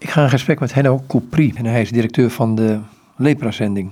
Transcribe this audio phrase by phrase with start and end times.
[0.00, 2.78] Ik ga in gesprek met Henno Coupri en hij is directeur van de
[3.16, 3.90] Lepra-zending.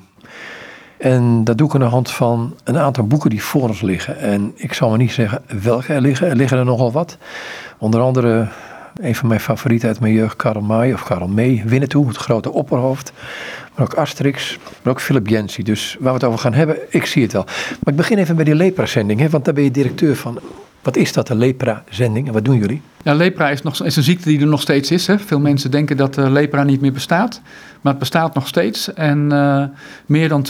[0.96, 4.18] En dat doe ik aan de hand van een aantal boeken die voor ons liggen.
[4.18, 6.28] En ik zal maar niet zeggen welke er liggen.
[6.28, 7.18] Er liggen er nogal wat.
[7.78, 8.48] Onder andere
[9.00, 12.52] een van mijn favorieten uit mijn jeugd, Karl May of Karl May, Winnetou, het grote
[12.52, 13.12] opperhoofd.
[13.74, 15.62] Maar ook Asterix, maar ook Philip Jensi.
[15.62, 17.44] Dus waar we het over gaan hebben, ik zie het wel.
[17.44, 20.38] Maar ik begin even bij die lepra-zending, want daar ben je directeur van.
[20.82, 22.82] Wat is dat, de lepra-zending en wat doen jullie?
[23.02, 25.06] Ja, lepra is, nog, is een ziekte die er nog steeds is.
[25.06, 25.18] Hè.
[25.18, 27.40] Veel mensen denken dat uh, lepra niet meer bestaat.
[27.80, 28.94] Maar het bestaat nog steeds.
[28.94, 29.64] En uh,
[30.06, 30.46] meer dan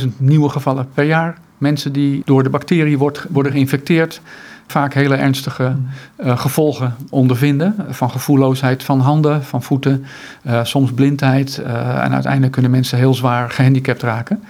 [0.00, 1.38] 200.000 nieuwe gevallen per jaar.
[1.58, 4.20] Mensen die door de bacterie wordt, worden geïnfecteerd
[4.66, 5.76] vaak hele ernstige
[6.24, 7.74] uh, gevolgen ondervinden.
[7.88, 10.04] Van gevoelloosheid van handen, van voeten,
[10.46, 11.58] uh, soms blindheid.
[11.64, 14.42] En uiteindelijk kunnen mensen heel zwaar gehandicapt raken.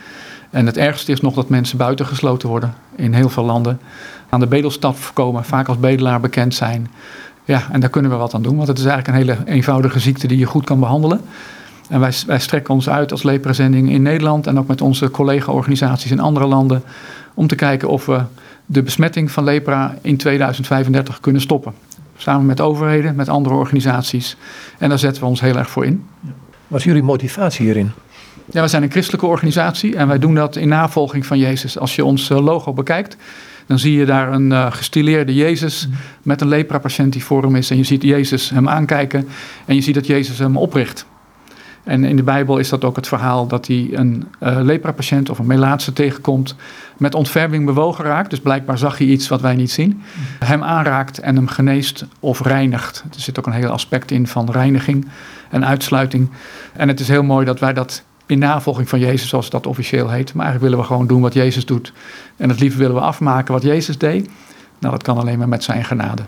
[0.51, 3.81] En het ergste is nog dat mensen buitengesloten worden in heel veel landen.
[4.33, 6.91] Aan de bedelstaf voorkomen, vaak als bedelaar bekend zijn.
[7.45, 9.99] Ja, en daar kunnen we wat aan doen, want het is eigenlijk een hele eenvoudige
[9.99, 11.21] ziekte die je goed kan behandelen.
[11.89, 16.11] En wij, wij strekken ons uit als leprazending in Nederland en ook met onze collega-organisaties
[16.11, 16.83] in andere landen
[17.35, 18.21] om te kijken of we
[18.67, 21.73] de besmetting van lepra in 2035 kunnen stoppen.
[22.17, 24.37] Samen met overheden, met andere organisaties.
[24.79, 26.07] En daar zetten we ons heel erg voor in.
[26.69, 27.91] Wat is jullie motivatie hierin?
[28.51, 31.79] Ja, we zijn een christelijke organisatie en wij doen dat in navolging van Jezus.
[31.79, 33.17] Als je ons eh, logo bekijkt,
[33.67, 35.89] dan zie je daar een uh, gestileerde Jezus
[36.23, 37.71] met een lepra-patiënt die voor hem is.
[37.71, 39.29] En je ziet Jezus hem aankijken
[39.65, 41.07] en je ziet dat Jezus hem opricht.
[41.85, 45.39] En in de Bijbel is dat ook het verhaal dat hij een uh, lepra-patiënt of
[45.39, 46.55] een melaatse tegenkomt
[46.97, 48.31] met ontferming bewogen raakt.
[48.31, 50.03] Dus blijkbaar zag hij iets wat wij niet zien.
[50.39, 53.05] Hem aanraakt en hem geneest of reinigt.
[53.15, 55.09] Er zit ook een heel aspect in van reiniging
[55.51, 56.31] en uitsluiting.
[56.73, 60.11] En het is heel mooi dat wij dat in navolging van Jezus, zoals dat officieel
[60.11, 60.35] heet.
[60.35, 61.93] Maar eigenlijk willen we gewoon doen wat Jezus doet.
[62.37, 64.29] En het liefst willen we afmaken wat Jezus deed.
[64.79, 66.23] Nou, dat kan alleen maar met zijn genade.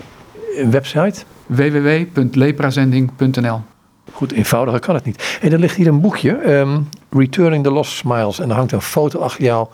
[0.56, 1.25] Een website?
[1.47, 3.61] www.leprazending.nl
[4.12, 5.39] Goed, eenvoudiger kan het niet.
[5.41, 8.39] En er ligt hier een boekje, um, Returning the Lost Smiles.
[8.39, 9.69] En er hangt een foto achter jou.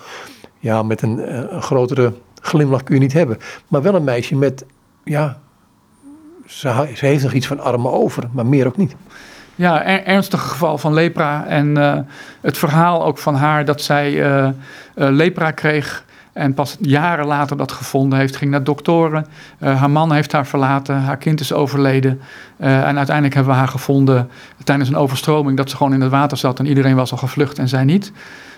[0.58, 3.38] Ja, met een, eh, een, grotere glimlach kun je niet hebben.
[3.68, 4.64] Maar wel een meisje met,
[5.04, 5.40] ja,
[6.46, 8.96] ze, ze heeft nog iets van armen over, maar meer ook niet.
[9.60, 11.46] Ja, er, ernstig geval van lepra.
[11.46, 11.98] En uh,
[12.40, 14.48] het verhaal ook van haar dat zij uh,
[14.94, 19.26] lepra kreeg en pas jaren later dat gevonden heeft, ging naar doktoren.
[19.58, 22.20] Uh, haar man heeft haar verlaten, haar kind is overleden.
[22.58, 24.28] En uiteindelijk hebben we haar gevonden
[24.64, 27.58] tijdens een overstroming dat ze gewoon in het water zat en iedereen was al gevlucht
[27.58, 28.12] en zij niet.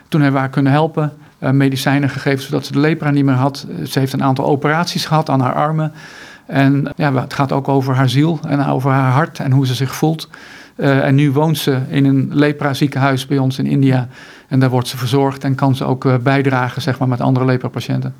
[0.08, 3.66] Toen hebben we haar kunnen helpen, medicijnen gegeven zodat ze de lepra niet meer had.
[3.86, 5.92] Ze heeft een aantal operaties gehad aan haar armen.
[6.46, 9.74] En ja, het gaat ook over haar ziel en over haar hart en hoe ze
[9.74, 10.28] zich voelt.
[10.76, 14.08] Uh, en nu woont ze in een lepra ziekenhuis bij ons in India.
[14.48, 17.46] En daar wordt ze verzorgd en kan ze ook uh, bijdragen zeg maar, met andere
[17.46, 18.14] lepra-patiënten.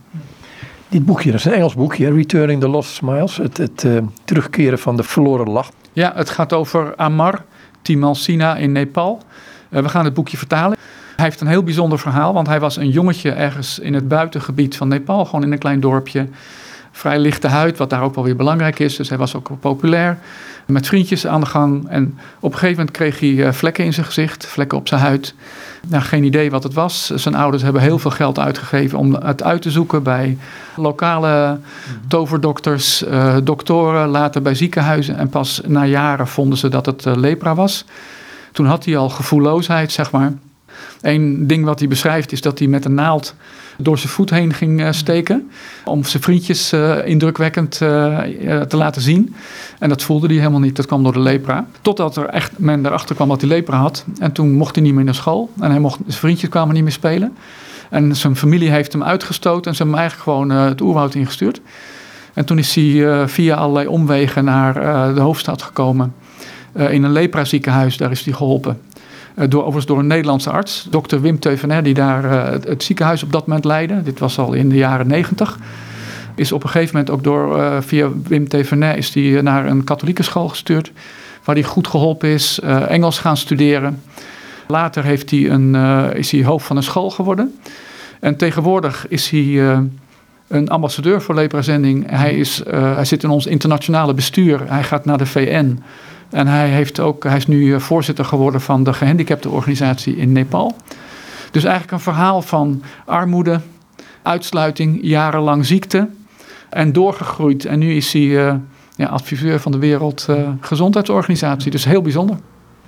[0.89, 3.37] Dit boekje, dat is een Engels boekje, Returning the Lost Smiles.
[3.37, 5.71] Het, het uh, terugkeren van de verloren lach.
[5.93, 7.45] Ja, het gaat over Amar
[7.83, 9.23] Timalsina in Nepal.
[9.69, 10.77] we gaan het boekje vertalen.
[11.17, 14.77] Hij heeft een heel bijzonder verhaal, want hij was een jongetje ergens in het buitengebied
[14.77, 16.27] van Nepal, gewoon in een klein dorpje
[16.93, 18.97] vrij lichte huid, wat daar ook wel weer belangrijk is.
[18.97, 20.19] Dus hij was ook populair.
[20.67, 21.89] Met vriendjes aan de gang.
[21.89, 25.01] En op een gegeven moment kreeg hij eh, vlekken in zijn gezicht, vlekken op zijn
[25.01, 25.35] huid.
[25.89, 27.07] Nou, geen idee wat het was.
[27.07, 30.39] Zijn ouders hebben heel veel geld uitgegeven om het uit te zoeken bij
[30.77, 31.59] lokale
[32.09, 35.17] toverdokters, uh, doktoren, later bij ziekenhuizen.
[35.17, 37.85] En pas na jaren vonden ze dat het uh, lepra was.
[38.53, 40.33] Toen had hij al gevoelloosheid, zeg maar.
[41.00, 43.34] Eén ding wat hij beschrijft is dat hij met een naald
[43.78, 45.50] door zijn voet heen ging uh, steken.
[45.84, 48.19] Om zijn vriendjes uh, indrukwekkend uh,
[48.60, 49.34] te laten zien.
[49.78, 50.76] En dat voelde hij helemaal niet.
[50.76, 51.66] Dat kwam door de lepra.
[51.81, 54.04] Totdat er echt men erachter kwam dat hij lepra had.
[54.19, 55.50] En toen mocht hij niet meer naar school.
[55.60, 57.37] En hij mocht, zijn vriendjes kwamen niet meer spelen.
[57.91, 59.70] En zijn familie heeft hem uitgestoten.
[59.70, 61.60] En ze hebben hem eigenlijk gewoon het oerwoud ingestuurd.
[62.34, 64.75] En toen is hij via allerlei omwegen naar
[65.14, 66.14] de hoofdstad gekomen.
[66.75, 68.78] in een lepra ziekenhuis, daar is hij geholpen.
[69.38, 73.22] Uh, door, overigens door een Nederlandse arts, dokter Wim Teuvenet, die daar uh, het, ziekenhuis
[73.22, 74.03] op dat moment leidde.
[74.03, 75.59] Dit was al in de jaren negentig.
[76.34, 79.84] Is op een gegeven moment ook door, uh, via Wim Teuvenet is die naar een
[79.84, 80.93] katholieke school gestuurd.
[81.44, 84.02] Waar hij goed geholpen is, Engels gaan studeren.
[84.69, 85.75] Later heeft hij een,
[86.14, 87.58] is hij hoofd van een school geworden.
[88.20, 89.76] En tegenwoordig is hij
[90.49, 92.11] een ambassadeur voor leprazending.
[92.11, 94.61] Hij, is, hij zit in ons internationale bestuur.
[94.67, 95.78] Hij gaat naar de VN.
[96.32, 100.76] En hij, heeft ook, hij is nu voorzitter geworden van de gehandicaptenorganisatie in Nepal.
[101.50, 103.61] Dus eigenlijk een verhaal van armoede,
[104.23, 106.08] uitsluiting, jarenlang ziekte
[106.70, 107.64] en doorgegroeid.
[107.64, 108.55] En nu is hij uh,
[108.96, 111.67] ja, adviseur van de Wereldgezondheidsorganisatie.
[111.67, 112.37] Uh, dus heel bijzonder.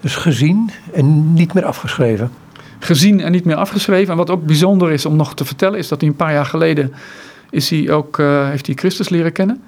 [0.00, 2.30] Dus gezien en niet meer afgeschreven.
[2.78, 4.10] Gezien en niet meer afgeschreven.
[4.10, 6.46] En wat ook bijzonder is om nog te vertellen, is dat hij een paar jaar
[6.46, 6.92] geleden
[7.50, 9.62] is hij ook, uh, heeft hij Christus leren kennen.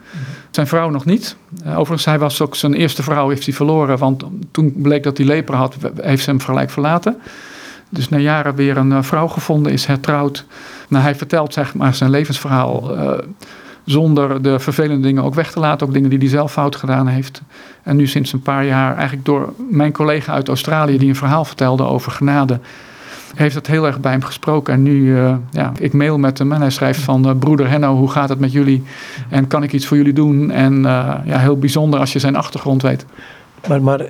[0.56, 1.36] Zijn vrouw nog niet.
[1.66, 3.98] overigens, hij was ook zijn eerste vrouw heeft hij verloren.
[3.98, 7.16] Want toen bleek dat hij lepra had, heeft ze hem gelijk verlaten.
[7.88, 10.44] Dus na jaren weer een vrouw gevonden, is hertrouwd.
[10.88, 12.96] Nou, hij vertelt zeg maar zijn levensverhaal
[13.84, 15.86] zonder de vervelende dingen ook weg te laten.
[15.86, 17.42] Ook dingen die hij zelf fout gedaan heeft.
[17.82, 20.98] En nu sinds een paar jaar eigenlijk door mijn collega uit Australië...
[20.98, 22.60] die een verhaal vertelde over genade...
[23.36, 24.74] heeft het heel erg bij hem gesproken.
[24.74, 27.28] En nu, uh, ja, ik mail met hem en hij schrijft van...
[27.28, 28.82] Uh, broeder Henno, hoe gaat het met jullie?
[29.28, 30.50] En kan ik iets voor jullie doen?
[30.50, 33.06] En uh, ja, heel bijzonder als je zijn achtergrond weet.
[33.68, 34.06] Maar, maar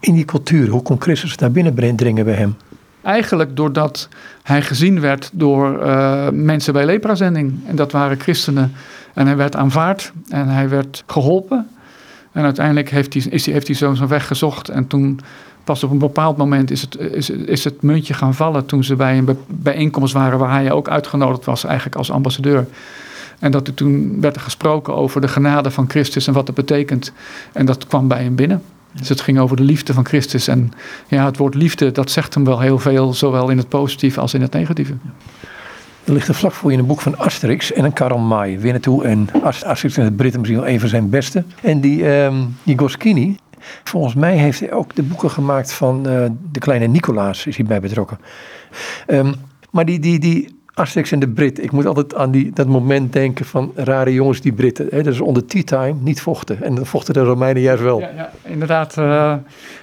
[0.00, 2.56] in die cultuur, hoe kon Christus daar binnen dringen bij hem?
[3.02, 4.08] Eigenlijk doordat
[4.42, 5.84] hij gezien werd door
[6.32, 7.58] mensen bij leprazending.
[7.66, 8.72] En dat waren christenen
[9.14, 11.68] en hij werd aanvaard en hij werd geholpen.
[12.32, 14.68] En uiteindelijk heeft hij, is hij, heeft hij zo zijn weg gezocht.
[14.68, 15.20] En toen,
[15.64, 18.66] pas op een bepaald moment, is het, is, is het muntje gaan vallen.
[18.66, 22.66] Toen ze bij een bijeenkomst waren waar hij ook uitgenodigd was, eigenlijk als ambassadeur.
[23.38, 26.54] En dat er toen werd er gesproken over de genade van Christus en wat dat
[26.54, 27.12] betekent.
[27.52, 28.62] En dat kwam bij hem binnen.
[28.92, 30.48] Dus het ging over de liefde van Christus.
[30.48, 30.72] En
[31.08, 34.34] ja, het woord liefde, dat zegt hem wel heel veel, zowel in het positieve als
[34.34, 34.92] in het negatieve.
[36.04, 38.58] Er ligt er vlak voor je een boek van Asterix en een Karl May.
[38.62, 39.04] Naartoe.
[39.04, 41.44] En Asterix en de Britten misschien wel een van zijn beste.
[41.62, 43.36] En die, um, die Goscinny,
[43.84, 47.66] volgens mij heeft hij ook de boeken gemaakt van uh, de kleine Nicolaas, is hij
[47.66, 48.18] bij betrokken.
[49.06, 49.34] Um,
[49.70, 53.12] maar die, die, die Asterix en de Brit, ik moet altijd aan die, dat moment
[53.12, 54.86] denken van rare jongens die Britten.
[54.90, 56.62] Hè, dat is onder tea time niet vochten.
[56.62, 58.00] En dan vochten de Romeinen juist wel.
[58.00, 58.96] Ja, ja inderdaad.
[58.98, 59.34] Uh,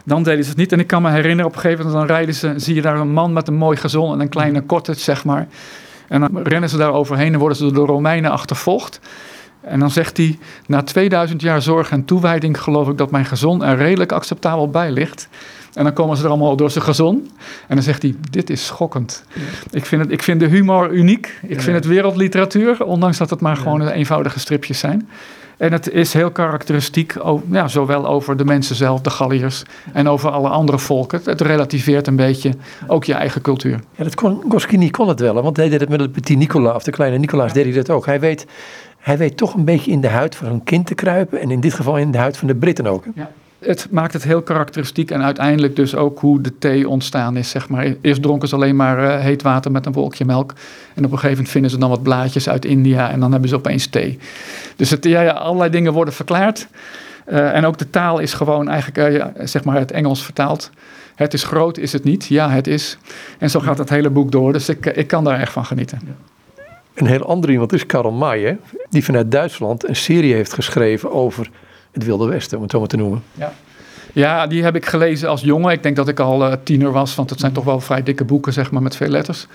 [0.06, 0.72] dan deden ze het niet.
[0.72, 3.00] En ik kan me herinneren, op een gegeven moment dan rijden ze, zie je daar
[3.00, 5.48] een man met een mooi gezon en een kleine cottage, zeg maar.
[6.08, 9.00] En dan rennen ze daar overheen en worden ze door de Romeinen achtervolgd.
[9.68, 10.38] En dan zegt hij,
[10.68, 14.92] na 2000 jaar zorg en toewijding geloof ik dat mijn gezon er redelijk acceptabel bij
[14.92, 15.30] ligt.
[15.74, 17.32] En dan komen ze er allemaal door zijn gezon.
[17.68, 19.24] En dan zegt hij, dit is schokkend.
[19.72, 21.40] Ik, vind het, ik vind de humor uniek.
[21.42, 25.10] Ik vind het wereldliteratuur, ondanks dat het maar gewoon eenvoudige stripjes zijn.
[25.58, 27.16] En het is heel karakteristiek,
[27.52, 31.22] ja, zowel over de mensen zelf, de Galliërs, en over alle andere volken.
[31.24, 32.54] Het relativeert een beetje
[32.88, 33.80] ook je eigen cultuur.
[33.96, 36.76] Ja, dat kon, Goscinny kon het wel, want hij deed het met de petit Nicola,
[36.76, 38.06] of de kleine Nicolaas deed hij dat ook.
[38.06, 38.46] Hij weet,
[38.98, 41.60] hij weet toch een beetje in de huid van een kind te kruipen, en in
[41.60, 43.06] dit geval in de huid van de Britten ook.
[43.16, 43.30] Ja
[43.60, 47.50] het maakt het heel karakteristiek en uiteindelijk dus ook hoe de thee ontstaan is.
[47.50, 47.94] Zeg maar.
[48.02, 50.54] Eerst dronken ze alleen maar uh, heet water met een wolkje melk.
[50.94, 53.50] En op een gegeven moment vinden ze dan wat blaadjes uit India en dan hebben
[53.50, 54.20] ze opeens thee.
[54.76, 56.68] Dus het, ja, ja, allerlei dingen worden verklaard.
[57.30, 60.70] Uh, en ook de taal is gewoon eigenlijk uh, zeg maar het Engels vertaald.
[61.16, 62.26] Het is groot, is het niet?
[62.26, 62.98] Ja, het is.
[63.40, 64.54] En zo gaat het hele boek door.
[64.54, 66.00] Dus ik, ik kan daar echt van genieten.
[66.98, 68.58] Een heel ander iemand is Karl May,
[68.90, 71.50] die vanuit Duitsland een serie heeft geschreven over
[71.92, 73.24] het Wilde Westen, om het zo maar te noemen.
[73.34, 73.54] Ja.
[74.14, 75.72] Ja, die heb ik gelezen als jongen.
[75.72, 78.24] Ik denk dat ik al uh, tiener was, want het zijn toch wel vrij dikke
[78.24, 79.48] boeken, zeg maar, met veel letters.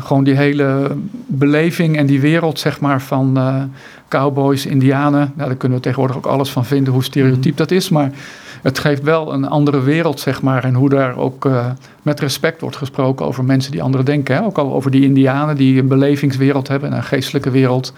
[0.00, 0.96] Gewoon die hele
[1.26, 3.62] beleving en die wereld, zeg maar, van uh,
[4.08, 5.32] cowboys, indianen.
[5.34, 7.88] Nou, daar kunnen we tegenwoordig ook alles van vinden, hoe stereotyp dat is.
[7.88, 8.10] Maar
[8.62, 10.64] het geeft wel een andere wereld, zeg maar.
[10.64, 11.66] En hoe daar ook uh,
[12.02, 14.36] met respect wordt gesproken over mensen die anderen denken.
[14.36, 14.42] Hè?
[14.42, 17.92] Ook al over die indianen die een belevingswereld hebben en een geestelijke wereld.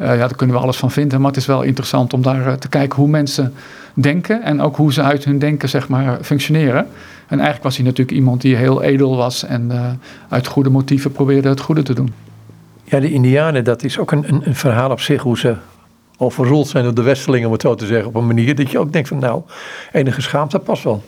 [0.00, 1.20] Uh, ja, daar kunnen we alles van vinden.
[1.20, 3.54] Maar het is wel interessant om daar uh, te kijken hoe mensen
[3.94, 4.42] denken.
[4.42, 6.86] En ook hoe ze uit hun denken zeg maar, functioneren.
[7.26, 9.44] En eigenlijk was hij natuurlijk iemand die heel edel was.
[9.44, 9.72] En
[10.28, 12.12] uit goede motieven probeerde het goede te doen.
[12.84, 15.22] Ja, de Indianen, dat is ook een, een, een verhaal op zich.
[15.22, 15.56] Hoe ze
[16.16, 18.08] overrold zijn door de Westelingen, om het zo te zeggen.
[18.08, 19.42] Op een manier dat je ook denkt van nou,
[19.92, 21.02] enige schaamte past wel.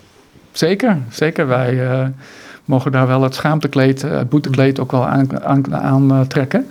[0.52, 1.46] Zeker, zeker.
[1.46, 2.12] Wij
[2.64, 6.66] mogen daar wel het schaamtekleed, het boetekleed ook wel aan, aan, aan trekken.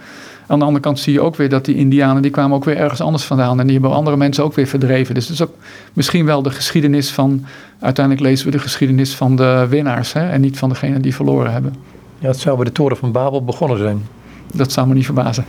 [0.48, 2.78] Aan de andere kant zie je ook weer dat die Indianen, die kwamen ook weer
[2.78, 3.60] ergens anders vandaan.
[3.60, 5.14] En die hebben andere mensen ook weer verdreven.
[5.14, 5.54] Dus het is ook
[5.94, 7.46] misschien wel de geschiedenis van,
[7.80, 10.14] uiteindelijk lezen we de geschiedenis van de winnaars.
[10.14, 11.76] Hè, en niet van degenen die verloren hebben.
[12.20, 14.08] Ja, het zou bij de Toren van Babel begonnen zijn.
[14.54, 15.46] Dat zou me niet verbazen.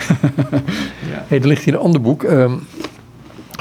[1.10, 1.24] ja.
[1.28, 2.66] hey, er ligt hier een ander boek um,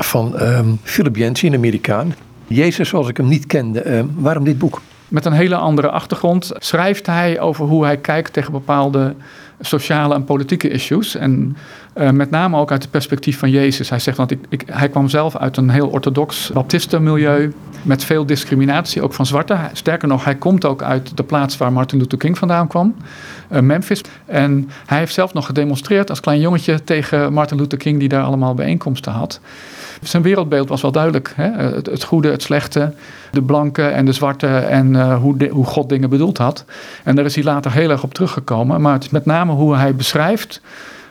[0.03, 2.15] van um, Philip Yancey, een Amerikaan.
[2.47, 3.97] Jezus zoals ik hem niet kende.
[3.97, 4.81] Um, waarom dit boek?
[5.07, 9.15] Met een hele andere achtergrond schrijft hij over hoe hij kijkt tegen bepaalde
[9.59, 11.15] sociale en politieke issues.
[11.15, 11.57] En
[11.99, 13.89] uh, met name ook uit het perspectief van Jezus.
[13.89, 19.01] Hij zegt, want ik, hij kwam zelf uit een heel orthodox baptistenmilieu met veel discriminatie,
[19.01, 19.57] ook van zwarte.
[19.73, 22.95] Sterker nog, hij komt ook uit de plaats waar Martin Luther King vandaan kwam,
[23.51, 24.01] uh, Memphis.
[24.25, 28.23] En hij heeft zelf nog gedemonstreerd als klein jongetje tegen Martin Luther King, die daar
[28.23, 29.39] allemaal bijeenkomsten had.
[30.01, 31.33] Zijn wereldbeeld was wel duidelijk.
[31.35, 31.51] Hè?
[31.51, 32.93] Het, het, goede, het slechte,
[33.31, 36.65] de blanke en de zwarte en hoe, hoe God dingen bedoeld had.
[37.03, 38.81] En daar is hij later heel erg op teruggekomen.
[38.81, 40.61] Maar het is met name hoe hij beschrijft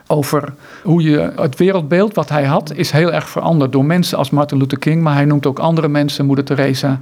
[0.07, 4.31] over hoe je het wereldbeeld wat hij had, is heel erg veranderd door mensen als
[4.31, 5.03] Martin Luther King.
[5.03, 7.01] Maar hij noemt ook andere mensen, Moeder Teresa,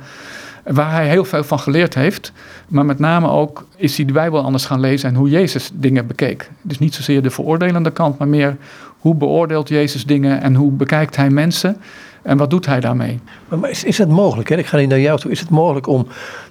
[0.65, 2.33] waar hij heel veel van geleerd heeft.
[2.69, 6.07] Maar met name ook is hij de Bijbel anders gaan lezen en hoe Jezus dingen
[6.07, 6.51] bekeek.
[6.63, 8.57] Dus niet zozeer de veroordelende kant, maar meer
[8.99, 11.77] hoe beoordeelt Jezus dingen en hoe bekijkt hij mensen.
[12.23, 13.21] En wat doet hij daarmee?
[13.49, 14.57] Maar, is, is het mogelijk, hè?
[14.57, 16.07] ik ga niet naar jou toe, is het mogelijk om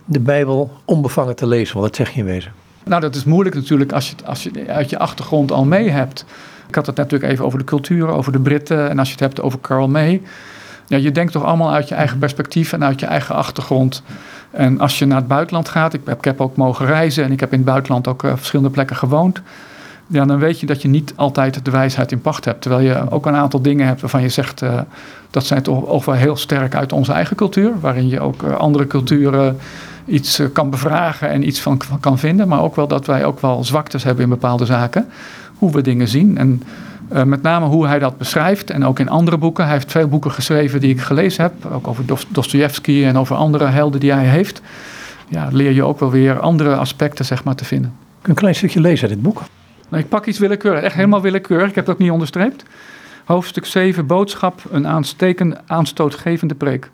[0.06, 1.74] de Bijbel onbevangen te lezen?
[1.74, 2.52] Want dat zeg je in wezen.
[2.86, 6.26] Nou, dat is moeilijk natuurlijk als je, als je uit je achtergrond al mee hebt.
[6.68, 8.90] Ik had het natuurlijk even over de cultuur, over de Britten.
[8.90, 10.22] En als je het hebt over Carl May.
[10.88, 14.04] Ja, je denkt toch allemaal uit je eigen perspectief en uit je eigen achtergrond.
[14.52, 17.52] En als je naar het buitenland gaat, ik heb, ook mogen reizen en ik heb
[17.52, 19.42] in het buitenland ook uh, verschillende plekken gewoond.
[20.08, 22.62] Ja, dan weet je dat je niet altijd de wijsheid in pacht hebt.
[22.62, 24.80] Terwijl je ook een aantal dingen hebt waarvan je zegt, uh,
[25.30, 27.80] dat zijn toch ook wel heel sterk uit onze eigen cultuur.
[27.80, 29.58] Waarin je ook uh, andere culturen
[30.06, 32.48] iets kan bevragen en iets van kan vinden.
[32.48, 35.10] Maar ook wel dat wij ook wel zwaktes hebben in bepaalde zaken.
[35.58, 36.38] Hoe we dingen zien.
[36.38, 36.64] En
[37.14, 39.64] uh, met name hoe hij dat beschrijft en ook in andere boeken.
[39.64, 41.54] Hij heeft veel boeken geschreven die ik gelezen heb.
[41.74, 44.62] Ook over Dostoevsky en over andere helden die hij heeft.
[45.30, 47.94] Ja, leer je ook wel weer andere aspecten zeg maar, te vinden.
[48.22, 49.42] Een klein stukje lezen uit dit boek.
[49.90, 51.70] Nou, ik pak iets willekeurig, echt helemaal willekeurig.
[51.70, 52.64] Ik heb dat niet onderstreept.
[53.26, 56.90] Hoofdstuk 7, boodschap, een aanstekende, aanstootgevende preek.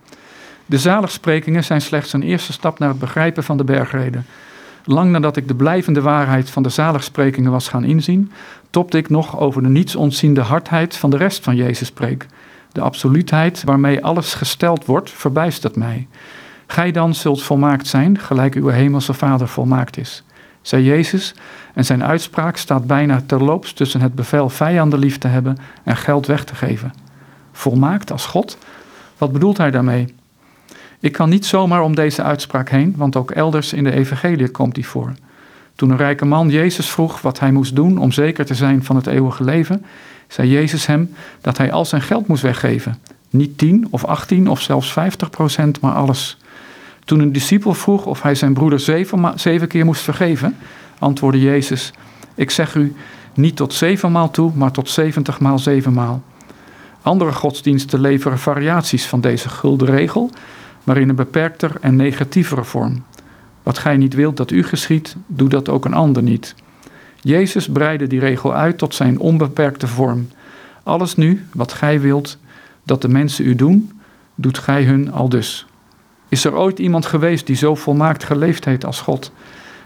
[0.70, 4.26] De zaligsprekingen zijn slechts een eerste stap naar het begrijpen van de bergreden.
[4.86, 8.32] Lang nadat ik de blijvende waarheid van de zaligsprekingen was gaan inzien,
[8.70, 12.26] topte ik nog over de niets ontziende hardheid van de rest van Jezus' preek.
[12.72, 16.08] De absoluutheid waarmee alles gesteld wordt, verbijstert mij.
[16.68, 20.24] Gij dan zult volmaakt zijn, gelijk uw hemelse Vader volmaakt is.
[20.62, 21.36] Zei Jezus,
[21.74, 26.28] en zijn uitspraak staat bijna terloops tussen het bevel vijanden lief te hebben en geld
[26.28, 26.94] weg te geven.
[27.52, 28.58] Volmaakt als God?
[29.18, 30.18] Wat bedoelt hij daarmee?
[31.00, 34.76] Ik kan niet zomaar om deze uitspraak heen, want ook elders in de Evangelie komt
[34.76, 35.14] die voor.
[35.76, 38.96] Toen een rijke man Jezus vroeg wat hij moest doen om zeker te zijn van
[38.96, 39.86] het eeuwige leven,
[40.28, 42.98] zei Jezus hem dat hij al zijn geld moest weggeven.
[43.30, 46.38] Niet 10 of 18 of zelfs 50 procent, maar alles.
[47.06, 48.80] Toen een discipel vroeg of hij zijn broeder
[49.36, 50.56] zeven, keer moest vergeven,
[51.00, 51.94] antwoordde Jezus:
[52.36, 52.96] Ik zeg u,
[53.34, 56.24] niet tot zevenmaal toe, maar tot zeventigmaal zevenmaal.
[57.02, 60.30] Andere godsdiensten leveren variaties van deze gulden regel,
[60.84, 63.04] maar in een beperkter en negatievere vorm.
[63.64, 66.56] Wat gij niet wilt dat u geschiet, doe dat ook een ander niet.
[67.22, 70.28] Jezus breidde die regel uit tot zijn onbeperkte vorm.
[70.84, 72.38] Alles nu, wat gij wilt
[72.84, 73.92] dat de mensen u doen,
[74.36, 75.66] doet gij hun al dus.
[76.30, 79.32] Is er ooit iemand geweest die zo volmaakt geleefd heeft als God?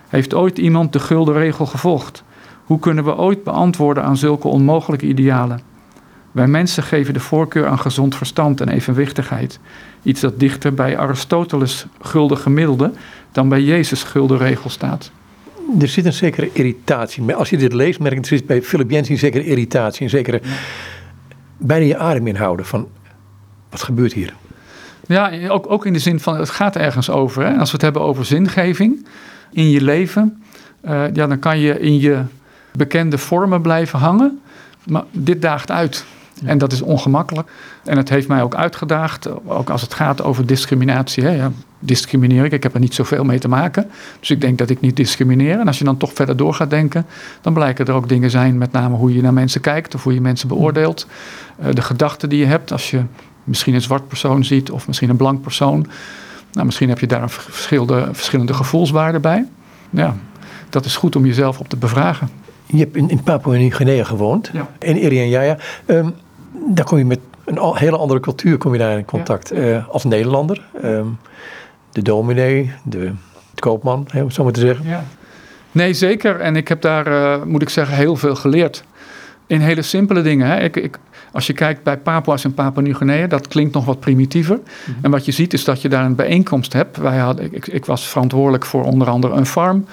[0.08, 2.24] Heeft ooit iemand de gulden regel gevolgd?
[2.64, 5.60] Hoe kunnen we ooit beantwoorden aan zulke onmogelijke idealen?
[6.34, 9.60] Wij mensen geven de voorkeur aan gezond verstand en evenwichtigheid.
[10.04, 12.92] Iets dat dichter bij Aristoteles gulden gemiddelde
[13.32, 15.12] dan bij Jezus gulden regel staat.
[15.80, 17.36] Er zit een zekere irritatie.
[17.36, 20.04] Als je dit leest, merk je, er zit bij Philip Jensen een zekere irritatie.
[20.04, 20.50] Een zekere, ja.
[21.58, 22.88] bijna je adem inhouden van,
[23.70, 24.34] wat gebeurt hier?
[25.08, 27.46] Ja, ook, ook in de zin van, het gaat ergens over.
[27.46, 27.58] Hè?
[27.58, 29.08] Als we het hebben over zingeving
[29.52, 30.44] in je leven,
[30.86, 32.22] uh, ja, dan kan je in je
[32.72, 34.42] bekende vormen blijven hangen.
[34.84, 36.06] Maar dit daagt uit.
[36.46, 37.50] En dat is ongemakkelijk.
[37.84, 41.24] En het heeft mij ook uitgedaagd, ook als het gaat over discriminatie.
[41.24, 41.30] Hè.
[41.30, 43.90] Ja, discrimineer ik, ik heb er niet zoveel mee te maken.
[44.20, 45.60] Dus ik denk dat ik niet discrimineer.
[45.60, 47.06] En als je dan toch verder door gaat denken,
[47.42, 50.14] dan blijken er ook dingen zijn, met name hoe je naar mensen kijkt of hoe
[50.14, 51.08] je mensen beoordeelt.
[51.60, 53.02] Uh, de gedachten die je hebt als je
[53.44, 55.88] misschien een zwart persoon ziet of misschien een blank persoon.
[56.52, 59.46] Nou, misschien heb je daar een verschillende, verschillende gevoelswaarden bij.
[59.90, 60.16] Ja,
[60.70, 62.30] dat is goed om jezelf op te bevragen.
[62.66, 64.70] Je hebt in, in Papua-Nieuw-Guinea gewoond, Ja.
[64.80, 66.14] in Irian Um,
[66.54, 69.52] daar kom je met een hele andere cultuur kom je daar in contact.
[69.56, 69.62] Ja.
[69.62, 71.18] Uh, als Nederlander, um,
[71.92, 73.00] de dominee, de,
[73.54, 74.88] de koopman, om het zo maar te zeggen.
[74.88, 75.04] Ja.
[75.72, 76.40] Nee, zeker.
[76.40, 78.84] En ik heb daar, uh, moet ik zeggen, heel veel geleerd.
[79.48, 80.48] In hele simpele dingen.
[80.48, 80.60] Hè.
[80.60, 81.00] Ik, ik,
[81.32, 84.56] als je kijkt bij Papua's en Papua-Nieuw-Guinea, dat klinkt nog wat primitiever.
[84.56, 85.04] Mm-hmm.
[85.04, 86.98] En wat je ziet is dat je daar een bijeenkomst hebt.
[86.98, 89.86] Wij hadden, ik, ik was verantwoordelijk voor onder andere een farm.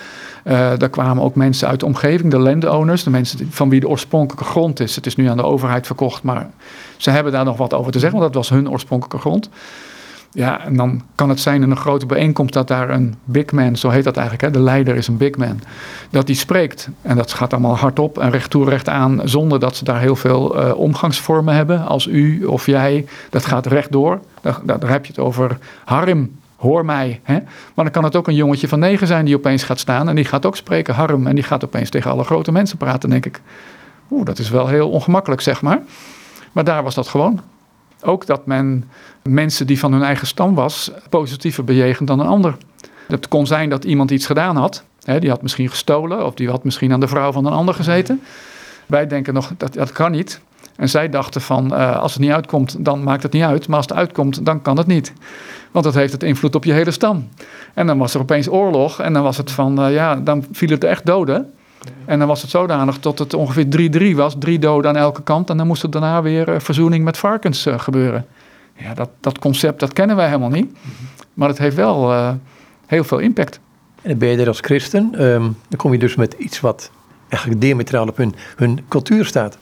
[0.50, 3.88] Uh, daar kwamen ook mensen uit de omgeving, de landowners, de mensen van wie de
[3.88, 4.96] oorspronkelijke grond is.
[4.96, 6.50] Het is nu aan de overheid verkocht, maar
[6.96, 9.48] ze hebben daar nog wat over te zeggen, want dat was hun oorspronkelijke grond.
[10.32, 13.76] Ja, en dan kan het zijn in een grote bijeenkomst dat daar een big man,
[13.76, 15.60] zo heet dat eigenlijk, hè, de leider is een big man,
[16.10, 16.88] dat die spreekt.
[17.02, 20.16] En dat gaat allemaal hardop en recht toe recht aan, zonder dat ze daar heel
[20.16, 23.06] veel uh, omgangsvormen hebben, als u of jij.
[23.30, 24.20] Dat gaat rechtdoor.
[24.40, 26.30] Daar, daar heb je het over harm,
[26.60, 27.20] hoor mij.
[27.22, 27.34] Hè?
[27.74, 30.14] Maar dan kan het ook een jongetje van negen zijn die opeens gaat staan en
[30.14, 31.26] die gaat ook spreken, harm.
[31.26, 33.40] En die gaat opeens tegen alle grote mensen praten, denk ik.
[34.10, 35.82] Oeh, dat is wel heel ongemakkelijk, zeg maar.
[36.52, 37.40] Maar daar was dat gewoon.
[38.02, 38.90] Ook dat men
[39.22, 42.56] mensen die van hun eigen stam was, positiever bejegend dan een ander.
[43.08, 44.84] Het kon zijn dat iemand iets gedaan had.
[45.02, 47.74] Hè, die had misschien gestolen of die had misschien aan de vrouw van een ander
[47.74, 48.20] gezeten.
[48.86, 50.40] Wij denken nog, dat, dat kan niet.
[50.76, 53.68] En zij dachten van, uh, als het niet uitkomt, dan maakt het niet uit.
[53.68, 55.12] Maar als het uitkomt, dan kan het niet.
[55.70, 57.28] Want dat heeft het invloed op je hele stam.
[57.74, 59.00] En dan was er opeens oorlog.
[59.00, 61.52] En dan was het van, uh, ja, dan viel het echt doden.
[62.04, 63.66] En dan was het zodanig tot het ongeveer
[64.12, 64.34] 3-3 was.
[64.38, 65.50] Drie doden aan elke kant.
[65.50, 68.26] En dan moest er daarna weer uh, verzoening met varkens gebeuren.
[68.76, 70.76] Ja, dat, dat concept dat kennen wij helemaal niet.
[71.34, 72.12] Maar het heeft wel
[72.86, 73.60] heel veel impact.
[74.02, 75.24] En dan ben je er als christen.
[75.24, 76.90] Um, dan kom je dus met iets wat
[77.28, 78.16] eigenlijk diametraal op
[78.56, 79.58] hun cultuur staat.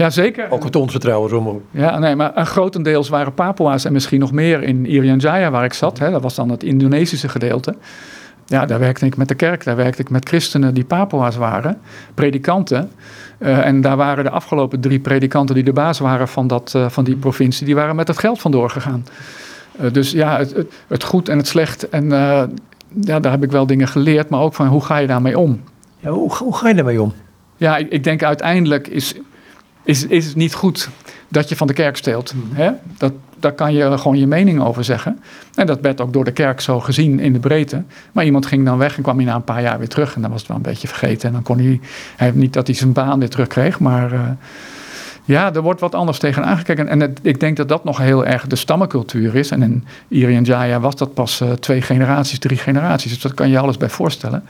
[0.00, 0.50] Ja, zeker.
[0.50, 1.62] Ook het onze trouwens om.
[1.70, 5.72] Ja, nee, maar grotendeels waren Papua's en misschien nog meer in Irian Jaya waar ik
[5.72, 5.98] zat.
[5.98, 7.74] Hè, dat was dan het Indonesische gedeelte.
[8.46, 11.78] Ja, daar werkte ik met de kerk, daar werkte ik met christenen die Papua's waren,
[12.14, 12.90] predikanten.
[13.38, 16.88] Uh, en daar waren de afgelopen drie predikanten die de baas waren van, dat, uh,
[16.88, 19.04] van die provincie, die waren met het geld vandoor gegaan.
[19.80, 21.88] Uh, dus ja, het, het, het, goed en het slecht.
[21.88, 22.08] En
[23.00, 25.60] ja, daar heb ik wel dingen geleerd, maar ook van hoe ga je daarmee om?
[25.98, 27.12] Ja, hoe, hoe ga je daarmee om?
[27.56, 29.14] Ja, ik, ik denk uiteindelijk is,
[29.90, 30.88] is, is het niet goed
[31.28, 32.30] dat je van de kerk steelt.
[32.30, 32.48] Hmm.
[32.52, 32.70] Hè?
[32.96, 35.20] Dat, daar kan je gewoon je mening over zeggen.
[35.54, 37.82] En dat werd ook door de kerk zo gezien in de breedte.
[38.12, 40.14] Maar iemand ging dan weg en kwam hij na een paar jaar weer terug.
[40.14, 41.28] En dan was het wel een beetje vergeten.
[41.28, 41.80] En dan kon hij,
[42.16, 43.80] hij niet dat hij zijn baan weer terugkreeg.
[43.80, 44.20] Maar uh,
[45.24, 46.88] ja, er wordt wat anders tegen aangekeken.
[46.88, 49.50] En het, ik denk dat dat nog heel erg de stammencultuur is.
[49.50, 53.12] En in Irian Jaya was dat pas uh, twee generaties, drie generaties.
[53.12, 54.44] Dus dat kan je alles bij voorstellen.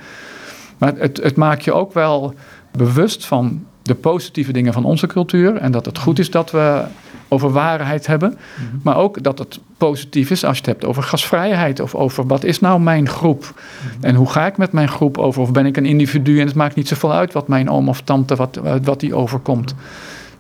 [0.79, 2.35] Maar het, het maakt je ook wel
[2.73, 5.57] bewust van de positieve dingen van onze cultuur.
[5.57, 6.85] En dat het goed is dat we
[7.29, 8.31] over waarheid hebben.
[8.31, 8.77] Mhm.
[8.83, 11.81] Maar ook dat het positief is als je het hebt over gasvrijheid.
[11.81, 13.41] Of over wat is nou mijn groep.
[13.41, 14.05] Mhm.
[14.05, 15.43] En hoe ga ik met mijn groep over.
[15.43, 18.01] Of ben ik een individu en het maakt niet zoveel uit wat mijn oom of
[18.01, 19.75] tante, wat, wat die overkomt.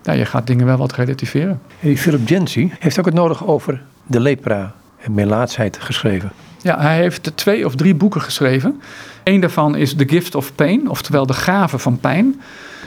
[0.03, 1.61] Nou, je gaat dingen wel wat relativeren.
[1.79, 6.33] Hey, Philip Jensi heeft ook het nodig over de lepra en melaatsheid geschreven.
[6.63, 8.81] Ja, hij heeft twee of drie boeken geschreven.
[9.25, 12.41] Eén daarvan is The Gift of Pain, oftewel de gave van pijn.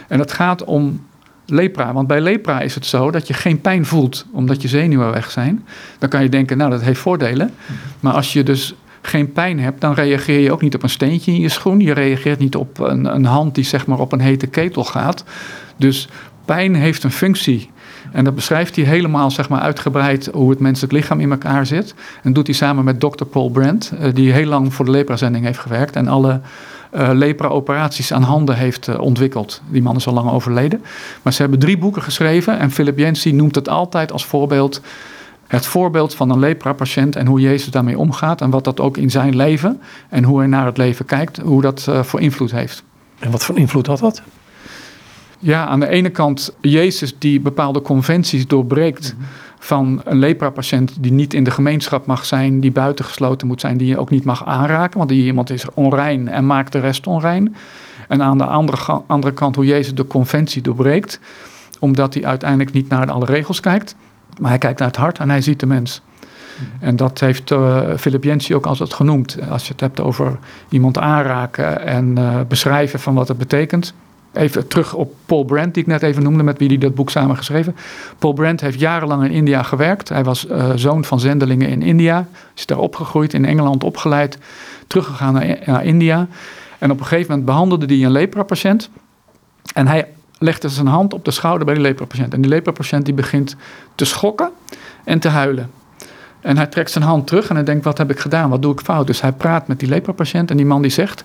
[0.07, 1.01] En dat gaat om
[1.45, 1.93] lepra.
[1.93, 5.31] Want bij lepra is het zo dat je geen pijn voelt omdat je zenuwen weg
[5.31, 5.65] zijn.
[6.00, 7.51] Dan kan je denken, nou dat heeft voordelen.
[8.00, 11.31] Maar als je dus geen pijn hebt, dan reageer je ook niet op een steentje
[11.31, 11.79] in je schoen.
[11.79, 15.24] Je reageert niet op een, een hand die zeg maar op een hete ketel gaat.
[15.77, 16.07] Dus
[16.45, 17.72] pijn heeft een functie.
[18.12, 21.93] En dat beschrijft hij helemaal zeg maar, uitgebreid hoe het menselijk lichaam in elkaar zit.
[22.24, 23.25] En doet hij samen met Dr.
[23.25, 25.95] Paul Brandt, eh, die heel lang voor de lepra-zending heeft gewerkt.
[25.95, 26.41] En alle
[26.96, 29.62] uh, lepra-operaties aan handen heeft uh, ontwikkeld.
[29.70, 30.84] Die man is al lang overleden.
[31.22, 32.60] Maar ze hebben drie boeken geschreven.
[32.60, 34.82] En Philip Yancey noemt het altijd als voorbeeld.
[35.48, 38.42] Het voorbeeld van een lepra-patiënt en hoe Jezus daarmee omgaat.
[38.42, 41.62] En wat dat ook in zijn leven en hoe hij naar het leven kijkt, hoe
[41.62, 42.84] dat uh, voor invloed heeft.
[43.20, 44.22] En wat voor invloed had dat?
[45.44, 49.16] Ja, aan de ene kant Jezus die bepaalde conventies doorbreekt.
[49.18, 49.25] Mhm
[49.64, 53.88] van een lepra-patiënt die niet in de gemeenschap mag zijn, die buitengesloten moet zijn, die
[53.88, 57.56] je ook niet mag aanraken, want die iemand is onrein en maakt de rest onrein.
[58.08, 61.20] En aan de andere, andere kant hoe Jezus de conventie doorbreekt,
[61.79, 63.96] omdat hij uiteindelijk niet naar alle regels kijkt,
[64.40, 66.01] maar hij kijkt naar het hart en hij ziet de mens.
[66.58, 66.86] Mhm.
[66.86, 69.38] En dat heeft uh, Philip Jensi ook altijd genoemd.
[69.50, 70.38] Als je het hebt over
[70.70, 73.94] iemand aanraken en uh, beschrijven van wat het betekent.
[74.33, 77.09] Even terug op Paul Brandt, die ik net even noemde, met wie hij dat boek
[77.09, 77.75] samen geschreven.
[78.19, 80.09] Paul Brandt heeft jarenlang in India gewerkt.
[80.09, 82.27] Hij was uh, zoon van zendelingen in India.
[82.55, 84.37] Is daar opgegroeid, in Engeland opgeleid,
[84.87, 86.27] teruggegaan naar, naar India.
[86.77, 88.89] En op een gegeven moment behandelde hij een lepra-patiënt.
[89.74, 92.33] En hij legde zijn hand op de schouder bij die lepra-patiënt.
[92.33, 93.55] En die lepra-patiënt die begint
[93.96, 94.50] te schokken
[95.03, 95.72] en te huilen.
[96.41, 98.50] En hij trekt zijn hand terug en hij denkt, wat heb ik gedaan?
[98.50, 99.07] Wat doe ik fout?
[99.07, 101.24] Dus hij praat met die lepra-patiënt en die man die zegt...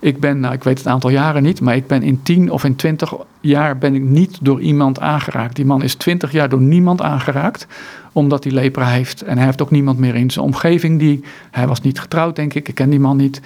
[0.00, 2.64] Ik ben, nou, ik weet het aantal jaren niet, maar ik ben in 10 of
[2.64, 5.56] in 20 jaar ben ik niet door iemand aangeraakt.
[5.56, 7.66] Die man is 20 jaar door niemand aangeraakt
[8.12, 9.22] omdat hij lepra heeft.
[9.22, 11.24] En hij heeft ook niemand meer in zijn omgeving die.
[11.50, 12.68] Hij was niet getrouwd, denk ik.
[12.68, 13.40] Ik ken die man niet.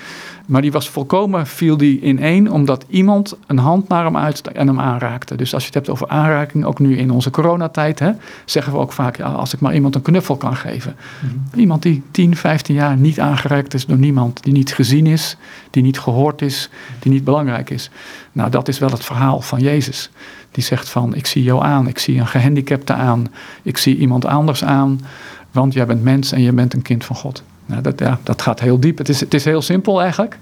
[0.47, 4.53] Maar die was volkomen, viel die in één, omdat iemand een hand naar hem uit
[4.53, 5.37] en hem aanraakte.
[5.37, 8.11] Dus als je het hebt over aanraking, ook nu in onze coronatijd, hè,
[8.45, 10.97] zeggen we ook vaak: ja, als ik maar iemand een knuffel kan geven.
[11.21, 11.61] Mhm.
[11.61, 15.37] Iemand die 10, 15 jaar niet aangeraakt is door niemand, die niet gezien is,
[15.71, 17.91] die niet gehoord is, die niet belangrijk is.
[18.33, 20.11] Nou, dat is wel het verhaal van Jezus.
[20.55, 23.27] Die zegt van, ik zie jou aan, ik zie een gehandicapte aan,
[23.63, 25.01] ik zie iemand anders aan,
[25.51, 27.43] want jij bent mens en je bent een kind van God.
[27.67, 28.99] Nou, dat, ja, dat gaat heel diep.
[28.99, 30.39] Het is, het is heel simpel eigenlijk.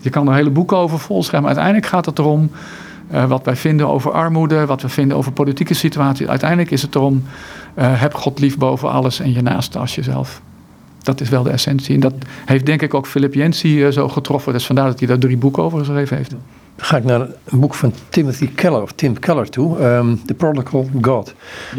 [0.00, 2.50] Je kan er hele boeken over volschrijven, maar uiteindelijk gaat het erom
[3.12, 6.26] uh, wat wij vinden over armoede, wat we vinden over politieke situaties.
[6.26, 7.22] Uiteindelijk is het erom,
[7.78, 10.40] uh, heb God lief boven alles en je naaste als jezelf.
[11.02, 11.94] Dat is wel de essentie.
[11.94, 12.14] En dat
[12.44, 14.52] heeft denk ik ook Philip Yancey uh, zo getroffen.
[14.52, 16.34] Dus vandaar dat hij daar drie boeken over geschreven heeft
[16.76, 19.84] ga ik naar een boek van Timothy Keller, of Tim Keller toe.
[19.84, 21.34] Um, The Prodigal God.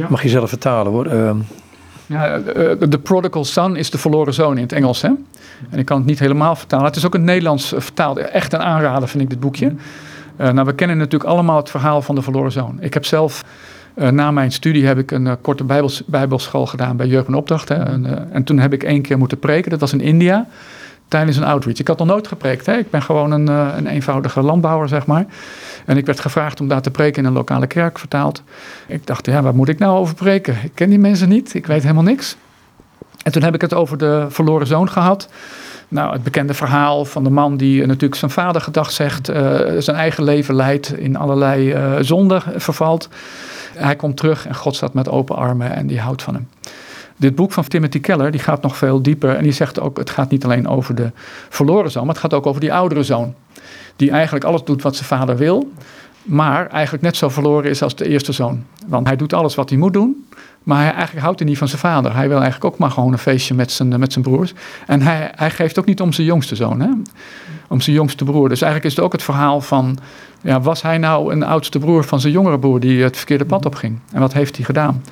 [0.10, 1.12] Mag je zelf vertalen hoor.
[1.12, 1.46] Um,
[2.06, 5.02] ja, uh, The Prodigal Son is de verloren zoon in het Engels.
[5.02, 5.10] Hè?
[5.70, 6.86] En ik kan het niet helemaal vertalen.
[6.86, 8.18] Het is ook een Nederlands uh, vertaald.
[8.18, 9.66] Echt een aanrader vind ik dit boekje.
[9.68, 12.78] Uh, nou, we kennen natuurlijk allemaal het verhaal van de verloren zoon.
[12.80, 13.44] Ik heb zelf...
[13.96, 17.34] Uh, na mijn studie heb ik een uh, korte bijbels, bijbelschool gedaan bij Jeugd en
[17.34, 17.70] Opdracht.
[17.70, 17.76] Hè.
[17.76, 19.72] En, en, toen heb ik één keer moeten preken.
[19.72, 20.48] Dat was in India
[21.08, 21.80] tijdens een outreach.
[21.80, 22.66] Ik had nog nooit gepreekt.
[22.66, 22.78] Hè?
[22.78, 25.26] Ik ben gewoon een, uh, een eenvoudige landbouwer, zeg maar.
[25.86, 28.44] En ik werd gevraagd om daar te preken in een lokale kerk, vertaald.
[28.88, 30.58] Ik dacht, ja, waar moet ik nou over preken?
[30.64, 32.36] Ik ken die mensen niet, ik weet helemaal niks.
[33.24, 35.30] En toen heb ik het over de verloren zoon gehad.
[35.88, 39.36] Nou, het bekende verhaal van de man die natuurlijk zijn vader gedacht zegt, uh,
[39.78, 43.10] zijn eigen leven leidt, in allerlei uh, zonden vervalt.
[43.76, 46.48] Hij komt terug en God staat met open armen en die houdt van hem.
[47.18, 50.10] Dit boek van Timothy Keller die gaat nog veel dieper en die zegt ook, het
[50.10, 51.12] gaat niet alleen over de
[51.50, 53.34] verloren zoon, maar het gaat ook over die oudere zoon.
[53.96, 55.72] Die eigenlijk alles doet wat zijn vader wil,
[56.24, 58.64] maar eigenlijk net zo verloren is als de eerste zoon.
[58.88, 60.28] Want hij doet alles wat hij moet doen,
[60.64, 62.16] maar hij, eigenlijk houdt hij niet van zijn vader.
[62.16, 64.54] Hij wil eigenlijk ook maar gewoon een feestje met zijn, met zijn broers.
[64.88, 66.90] En hij, hij geeft ook niet om zijn jongste zoon, hè?
[67.68, 68.50] om zijn jongste broer.
[68.50, 69.98] Dus eigenlijk is het ook het verhaal van,
[70.42, 73.66] ja, was hij nou een oudste broer van zijn jongere broer die het verkeerde pad
[73.66, 74.00] opging?
[74.12, 75.04] En wat heeft hij gedaan?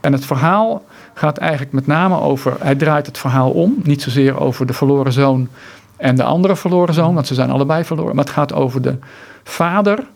[0.00, 0.84] En het verhaal
[1.18, 5.12] gaat eigenlijk met name over, hij draait het verhaal om, niet zozeer over de verloren
[5.12, 5.48] zoon
[5.96, 8.98] en de andere verloren zoon, want ze zijn allebei verloren, maar het gaat over de
[9.44, 10.06] vader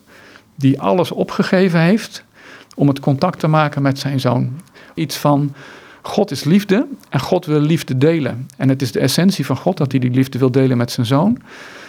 [0.55, 2.25] die alles opgegeven heeft
[2.75, 4.61] om het contact te maken met zijn zoon.
[4.95, 5.55] Iets van
[6.03, 8.49] God is liefde en God wil liefde delen.
[8.57, 11.07] En het is de essentie van God dat hij die liefde wil delen met zijn
[11.07, 11.39] zoon,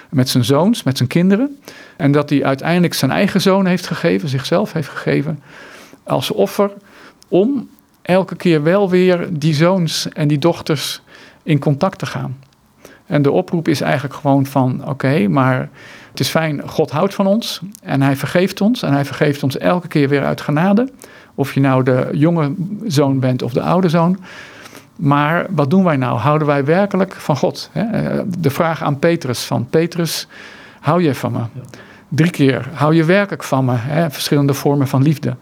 [0.10, 1.60] met zijn zoons, met zijn kinderen.
[1.98, 5.44] En dat hij uiteindelijk zijn eigen zoon heeft gegeven, zichzelf heeft gegeven,
[6.04, 6.72] als offer
[7.28, 7.70] om
[8.02, 11.02] elke keer wel weer die zoons en die dochters
[11.44, 12.38] in contact te gaan.
[13.06, 15.70] En de oproep is eigenlijk gewoon van oké, maar
[16.12, 18.84] het is fijn, God houdt van ons en hij vergeeft ons.
[18.84, 20.90] En hij vergeeft ons elke keer weer uit genade.
[21.36, 22.54] Of je nou de jonge
[22.86, 24.20] zoon bent of de oude zoon.
[24.96, 26.18] Maar wat doen wij nou?
[26.18, 27.70] Houden wij werkelijk van God?
[28.38, 30.28] De vraag aan Petrus van Petrus,
[30.80, 31.42] hou je van me?
[32.08, 33.76] Drie keer, hou je werkelijk van me?
[34.10, 35.36] Verschillende vormen van liefde.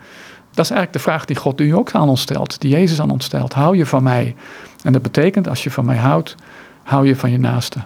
[0.59, 3.09] Dat is eigenlijk de vraag die God nu ook aan ons stelt, die Jezus aan
[3.09, 3.53] ons stelt.
[3.53, 4.35] Hou je van mij?
[4.83, 6.35] En dat betekent, als je van mij houdt,
[6.83, 7.79] hou je van je naaste.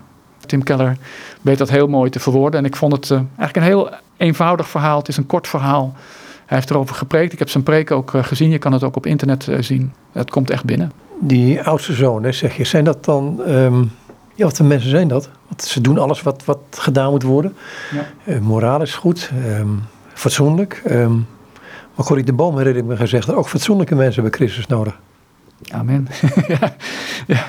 [0.46, 0.98] Tim Keller
[1.42, 2.60] weet dat heel mooi te verwoorden.
[2.60, 4.98] En ik vond het uh, eigenlijk een heel eenvoudig verhaal.
[4.98, 5.94] Het is een kort verhaal.
[6.46, 7.34] Hij heeft erover gepreekt.
[7.34, 8.50] Ik heb zijn preek ook uh, gezien.
[8.50, 9.94] Je kan het ook op internet uh, zien.
[10.12, 10.92] Het komt echt binnen.
[11.20, 13.42] Die oudste zonen, zeg je, zijn dat dan.
[13.48, 13.92] Um,
[14.36, 15.30] ja, wat voor mensen zijn dat?
[15.48, 17.56] Want ze doen alles wat, wat gedaan moet worden.
[18.26, 18.40] Ja.
[18.40, 19.84] moraal is goed, um,
[20.14, 20.82] fatsoenlijk.
[20.90, 21.28] Um,
[21.96, 25.00] maar Corrie de Boom herinner ik me gezegd, ook fatsoenlijke mensen hebben Christus nodig.
[25.72, 26.08] Amen.
[26.48, 26.76] ja.
[27.28, 27.46] ja.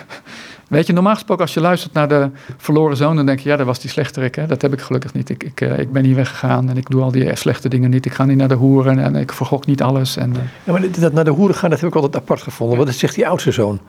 [0.68, 3.56] Weet je, normaal gesproken als je luistert naar de verloren zoon, dan denk je, ja,
[3.56, 4.34] dat was die slechterik.
[4.34, 4.46] Hè?
[4.46, 5.28] Dat heb ik gelukkig niet.
[5.28, 8.06] Ik, ik, uh, ik ben hier weggegaan en ik doe al die slechte dingen niet.
[8.06, 10.16] Ik ga niet naar de hoeren en ik vergok niet alles.
[10.16, 10.36] En, uh...
[10.64, 12.76] Ja, maar dat naar de hoeren gaan, dat heb ik altijd apart gevonden.
[12.76, 13.80] Want dat zegt die oudste zoon.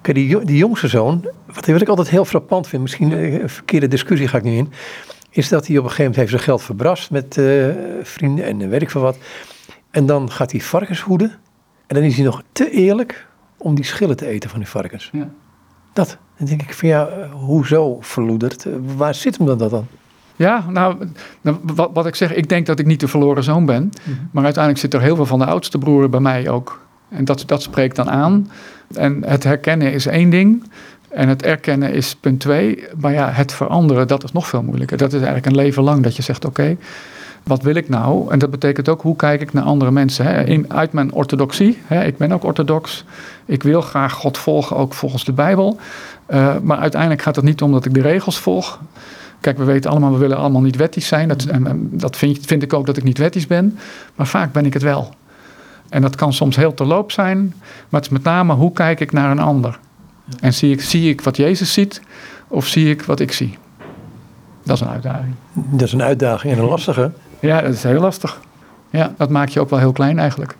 [0.00, 3.88] Kijk, die, die jongste zoon, wat, wat ik altijd heel frappant vind, misschien een verkeerde
[3.88, 4.72] discussie ga ik nu in,
[5.30, 7.66] is dat hij op een gegeven moment heeft zijn geld verbrast met uh,
[8.02, 9.16] vrienden en weet ik veel wat.
[9.96, 11.32] En dan gaat hij varkens hoeden.
[11.86, 15.10] En dan is hij nog te eerlijk om die schillen te eten van die varkens.
[15.12, 15.28] Ja.
[15.92, 16.18] Dat.
[16.38, 18.66] Dan denk ik van ja, hoezo verloederd?
[18.96, 19.86] Waar zit hem dan dat dan?
[20.36, 21.08] Ja, nou,
[21.40, 23.92] nou, wat, wat ik zeg, ik denk dat ik niet de verloren zoon ben.
[24.02, 24.16] Mhm.
[24.30, 26.86] Maar uiteindelijk zit er heel veel van de oudste broer bij mij ook.
[27.08, 28.50] En dat, dat spreekt dan aan.
[28.94, 30.70] En het herkennen is één ding.
[31.08, 32.84] En het erkennen is punt twee.
[33.00, 34.96] Maar ja, het veranderen, dat is nog veel moeilijker.
[34.96, 36.76] Dat is eigenlijk een leven lang dat je zegt, oké,
[37.46, 38.30] wat wil ik nou?
[38.30, 40.24] En dat betekent ook, hoe kijk ik naar andere mensen?
[40.24, 40.44] Hè?
[40.44, 42.04] In, uit mijn orthodoxie, hè?
[42.04, 43.04] ik ben ook orthodox.
[43.44, 45.78] Ik wil graag God volgen, ook volgens de Bijbel.
[46.28, 48.80] Uh, maar uiteindelijk gaat het niet om dat ik de regels volg.
[49.40, 51.28] Kijk, we weten allemaal, we willen allemaal niet wettisch zijn.
[51.28, 53.78] Dat, en, dat vind, vind ik ook dat ik niet wettisch ben.
[54.14, 55.14] Maar vaak ben ik het wel.
[55.88, 57.54] En dat kan soms heel terloop zijn.
[57.88, 59.78] Maar het is met name, hoe kijk ik naar een ander?
[60.40, 62.00] En zie ik, zie ik wat Jezus ziet?
[62.48, 63.58] Of zie ik wat ik zie?
[64.62, 65.34] Dat is een uitdaging.
[65.52, 67.12] Dat is een uitdaging en een lastige.
[67.40, 68.40] Ja, dat is heel lastig.
[68.90, 70.56] Ja, dat maakt je ook wel heel klein eigenlijk.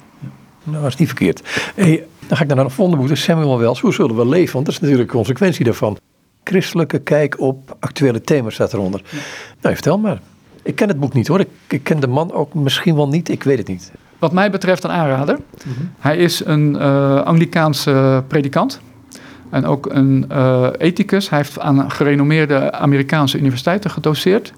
[0.64, 1.42] Nou, dat is niet verkeerd.
[1.74, 3.16] Hey, dan ga ik naar een volgende boek.
[3.16, 3.80] Samuel Wells.
[3.80, 4.52] Hoe zullen we leven?
[4.52, 5.98] Want dat is natuurlijk een consequentie daarvan.
[6.44, 9.02] Christelijke kijk op actuele thema's staat eronder.
[9.60, 10.20] Nou, vertel maar.
[10.62, 11.40] Ik ken het boek niet hoor.
[11.40, 13.28] Ik, ik, ken de man ook misschien wel niet.
[13.28, 13.92] Ik weet het niet.
[14.18, 15.38] Wat mij betreft een aanrader.
[15.64, 15.70] Mhm.
[15.98, 18.80] Hij is een uh, Anglikaanse predikant.
[19.50, 21.28] En ook een uh, ethicus.
[21.28, 24.52] Hij heeft aan gerenommeerde Amerikaanse universiteiten gedoseerd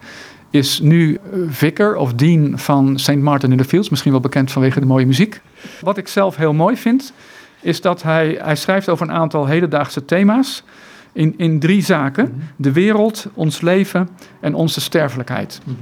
[0.51, 3.17] is nu vicar of dean van St.
[3.17, 3.89] Martin in the Fields.
[3.89, 5.41] Misschien wel bekend vanwege de mooie muziek.
[5.81, 7.13] Wat ik zelf heel mooi vind,
[7.61, 10.65] is dat hij, hij schrijft over een aantal hedendaagse thema's.
[11.13, 12.25] In, in drie zaken.
[12.25, 12.41] Mhm.
[12.57, 14.09] De wereld, ons leven
[14.41, 15.61] en onze sterfelijkheid.
[15.65, 15.77] Mhm.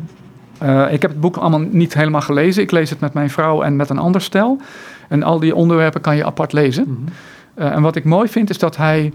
[0.63, 2.63] Uh, ik heb het boek allemaal niet helemaal gelezen.
[2.63, 4.61] Ik lees het met mijn vrouw en met een ander stel.
[5.09, 6.85] En al die onderwerpen kan je apart lezen.
[6.89, 7.05] Mm
[7.59, 9.13] uh, en wat ik mooi vind is dat hij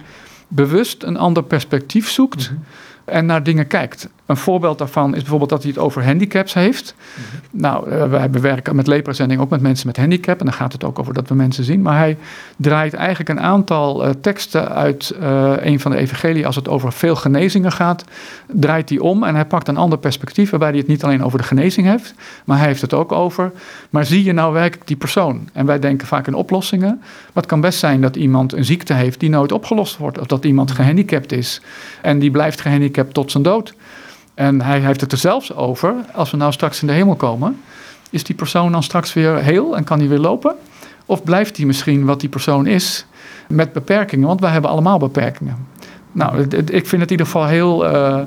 [0.47, 2.51] bewust een ander perspectief zoekt...
[2.51, 2.63] Mm
[3.05, 4.09] en naar dingen kijkt.
[4.31, 6.95] Een voorbeeld daarvan is bijvoorbeeld dat hij het over handicaps heeft.
[7.51, 10.39] Nou, uh, wij werken met leprazending ook met mensen met handicap.
[10.39, 11.81] En dan gaat het ook over dat we mensen zien.
[11.81, 12.17] Maar hij
[12.55, 16.45] draait eigenlijk een aantal uh, teksten uit uh, een van de evangelie...
[16.45, 18.03] als het over veel genezingen gaat,
[18.47, 19.23] draait hij om.
[19.23, 22.13] En hij pakt een ander perspectief waarbij hij het niet alleen over de genezing heeft...
[22.45, 23.51] maar hij heeft het ook over...
[23.89, 25.49] maar zie je nou werkelijk die persoon?
[25.53, 26.97] En wij denken vaak in oplossingen.
[26.99, 30.19] Maar het kan best zijn dat iemand een ziekte heeft die nooit opgelost wordt.
[30.19, 31.61] Of dat iemand gehandicapt is
[32.01, 33.73] en die blijft gehandicapt tot zijn dood.
[34.33, 37.61] En hij heeft het er zelfs over, als we nou straks in de hemel komen,
[38.09, 40.55] is die persoon dan straks weer heel en kan hij weer lopen?
[41.05, 43.05] Of blijft hij misschien wat die persoon is
[43.47, 44.27] met beperkingen?
[44.27, 45.67] Want wij hebben allemaal beperkingen.
[46.11, 48.19] Nou, ik vind het in ieder geval heel uh,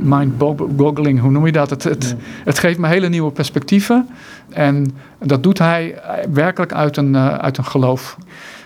[0.00, 1.70] mind-boggling, hoe noem je dat?
[1.70, 4.08] Het, het, het, geeft me hele nieuwe perspectieven.
[4.48, 6.00] En dat doet hij
[6.32, 8.16] werkelijk uit een, uh, uit een geloof.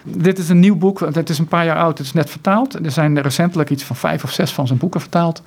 [0.03, 2.85] Dit is een nieuw boek, het is een paar jaar oud, het is net vertaald.
[2.85, 5.43] Er zijn recentelijk iets van vijf of zes van zijn boeken vertaald.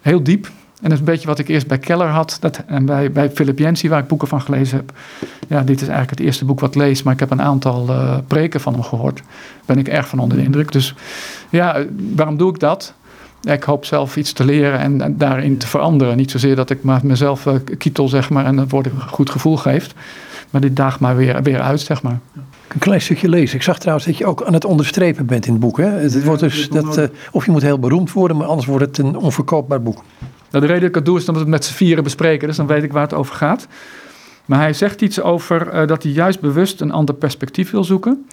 [0.00, 0.50] Heel diep,
[0.82, 3.30] en dat is een beetje wat ik eerst bij Keller had dat, en bij, bij
[3.30, 4.92] Philip Yancey, waar ik boeken van gelezen heb.
[5.48, 7.88] Ja, dit is eigenlijk het eerste boek wat ik lees, maar ik heb een aantal
[7.88, 9.22] uh, preken van hem gehoord.
[9.66, 10.72] Ben ik erg van onder de indruk.
[10.72, 10.94] Dus
[11.50, 12.94] ja, waarom doe ik dat?
[13.42, 16.16] Ik hoop zelf iets te leren en, en daarin te veranderen.
[16.16, 19.30] Niet zozeer dat ik maar mezelf uh, kietel, zeg maar, en het woord een goed
[19.30, 19.94] gevoel geeft.
[20.50, 22.18] Maar dit daagt maar weer, weer uit, zeg maar.
[22.68, 23.56] Een klein stukje lezen.
[23.56, 25.76] Ik zag trouwens dat je ook aan het onderstrepen bent in het boek.
[25.76, 25.84] Hè?
[25.84, 28.98] Het wordt dus dat, uh, of je moet heel beroemd worden, maar anders wordt het
[28.98, 30.02] een onverkoopbaar boek.
[30.52, 32.48] Nou, de reden dat ik het doe is omdat we het met z'n vieren bespreken,
[32.48, 33.66] dus dan weet ik waar het over gaat.
[34.44, 38.26] Maar hij zegt iets over uh, dat hij juist bewust een ander perspectief wil zoeken.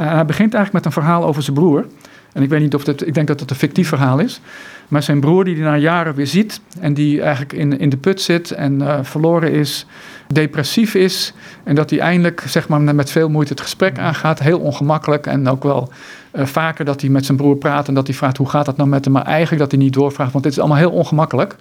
[0.00, 1.86] Uh, hij begint eigenlijk met een verhaal over zijn broer.
[2.32, 4.40] En ik weet niet of ik denk dat het een fictief verhaal is.
[4.88, 7.96] Maar zijn broer die hij na jaren weer ziet en die eigenlijk in, in de
[7.96, 9.86] put zit en uh, verloren is,
[10.32, 11.32] depressief is.
[11.64, 14.38] En dat hij eindelijk zeg maar, met veel moeite het gesprek aangaat.
[14.38, 15.92] Heel ongemakkelijk en ook wel
[16.32, 18.76] uh, vaker dat hij met zijn broer praat en dat hij vraagt hoe gaat dat
[18.76, 19.14] nou met hem.
[19.14, 21.56] Maar eigenlijk dat hij niet doorvraagt, want dit is allemaal heel ongemakkelijk.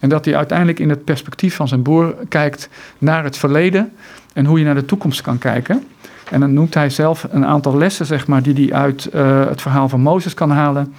[0.00, 3.92] En dat hij uiteindelijk in het perspectief van zijn broer kijkt naar het verleden
[4.32, 5.86] en hoe je naar de toekomst kan kijken.
[6.30, 9.62] En dan noemt hij zelf een aantal lessen, zeg maar, die hij uit uh, het
[9.62, 10.94] verhaal van Mozes kan halen.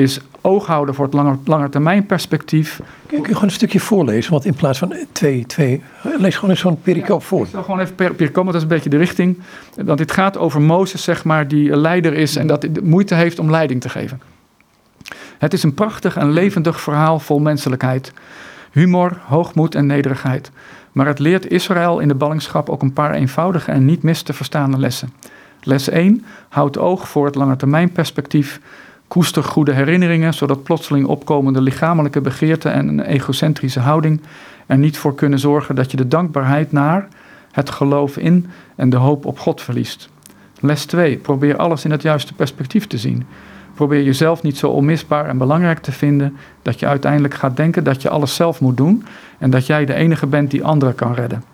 [0.00, 2.80] Is oog houden voor het langer, langetermijn perspectief.
[3.06, 4.32] Kun je gewoon een stukje voorlezen?
[4.32, 5.82] Want in plaats van twee, twee
[6.18, 7.44] lees gewoon eens zo'n pericoop voor.
[7.44, 9.38] Ik zal gewoon even per, pericoop, want dat is een beetje de richting.
[9.84, 13.50] Want dit gaat over Mozes, zeg maar, die leider is en dat moeite heeft om
[13.50, 14.20] leiding te geven.
[15.38, 18.12] Het is een prachtig en levendig verhaal vol menselijkheid.
[18.70, 20.50] Humor, hoogmoed en nederigheid.
[20.92, 24.32] Maar het leert Israël in de ballingschap ook een paar eenvoudige en niet mis te
[24.32, 25.12] verstaande lessen.
[25.62, 26.24] Les 1.
[26.48, 28.60] Houd oog voor het langetermijnperspectief.
[29.10, 34.20] Koester goede herinneringen, zodat plotseling opkomende lichamelijke begeerten en een egocentrische houding
[34.66, 37.08] er niet voor kunnen zorgen dat je de dankbaarheid naar,
[37.52, 38.46] het geloof in
[38.76, 40.08] en de hoop op God verliest.
[40.60, 41.16] Les 2.
[41.16, 43.26] Probeer alles in het juiste perspectief te zien.
[43.74, 48.02] Probeer jezelf niet zo onmisbaar en belangrijk te vinden dat je uiteindelijk gaat denken dat
[48.02, 49.04] je alles zelf moet doen
[49.38, 51.44] en dat jij de enige bent die anderen kan redden.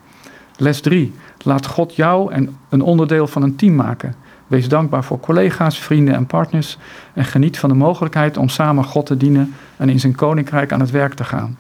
[0.56, 1.12] Les 3.
[1.42, 4.14] Laat God jou en een onderdeel van een team maken.
[4.46, 6.78] Wees dankbaar voor collega's, vrienden en partners
[7.12, 10.80] en geniet van de mogelijkheid om samen God te dienen en in zijn koninkrijk aan
[10.80, 11.58] het werk te gaan.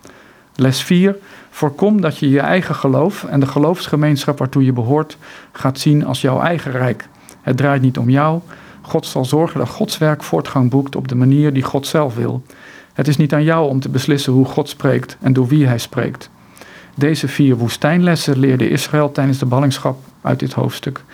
[0.54, 1.16] Les 4.
[1.50, 5.18] Voorkom dat je je eigen geloof en de geloofsgemeenschap waartoe je behoort
[5.52, 7.08] gaat zien als jouw eigen rijk.
[7.42, 8.40] Het draait niet om jou.
[8.80, 12.42] God zal zorgen dat Gods werk voortgang boekt op de manier die God zelf wil.
[12.92, 15.78] Het is niet aan jou om te beslissen hoe God spreekt en door wie hij
[15.78, 16.30] spreekt.
[16.94, 21.04] Deze vier woestijnlessen leerde Israël tijdens de ballingschap uit dit hoofdstuk.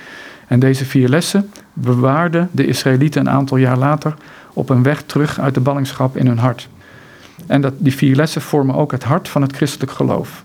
[0.52, 4.14] En deze vier lessen bewaarden de Israëlieten een aantal jaar later
[4.52, 6.68] op een weg terug uit de ballingschap in hun hart.
[7.46, 10.44] En dat, die vier lessen vormen ook het hart van het christelijk geloof.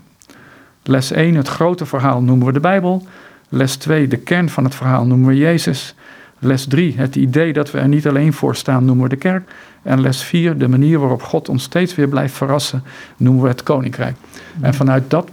[0.82, 3.06] Les 1, het grote verhaal, noemen we de Bijbel.
[3.48, 5.94] Les 2, de kern van het verhaal, noemen we Jezus.
[6.38, 9.50] Les 3, het idee dat we er niet alleen voor staan, noemen we de kerk.
[9.82, 12.82] En les 4, de manier waarop God ons steeds weer blijft verrassen,
[13.16, 14.16] noemen we het koninkrijk.
[14.60, 15.28] En vanuit dat,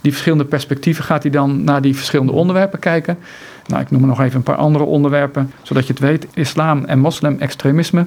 [0.00, 3.18] die verschillende perspectieven gaat hij dan naar die verschillende onderwerpen kijken.
[3.68, 6.26] Nou, ik noem er nog even een paar andere onderwerpen, zodat je het weet.
[6.34, 8.06] Islam en moslim-extremisme,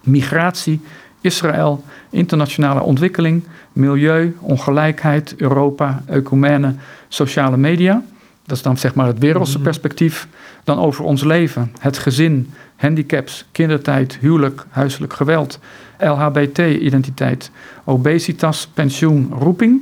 [0.00, 0.80] migratie,
[1.20, 6.74] Israël, internationale ontwikkeling, milieu, ongelijkheid, Europa, ecumene,
[7.08, 8.02] sociale media.
[8.44, 10.28] Dat is dan zeg maar het wereldse perspectief.
[10.64, 15.58] Dan over ons leven, het gezin, handicaps, kindertijd, huwelijk, huiselijk geweld,
[15.98, 17.50] LHBT-identiteit,
[17.84, 19.80] obesitas, pensioen, roeping.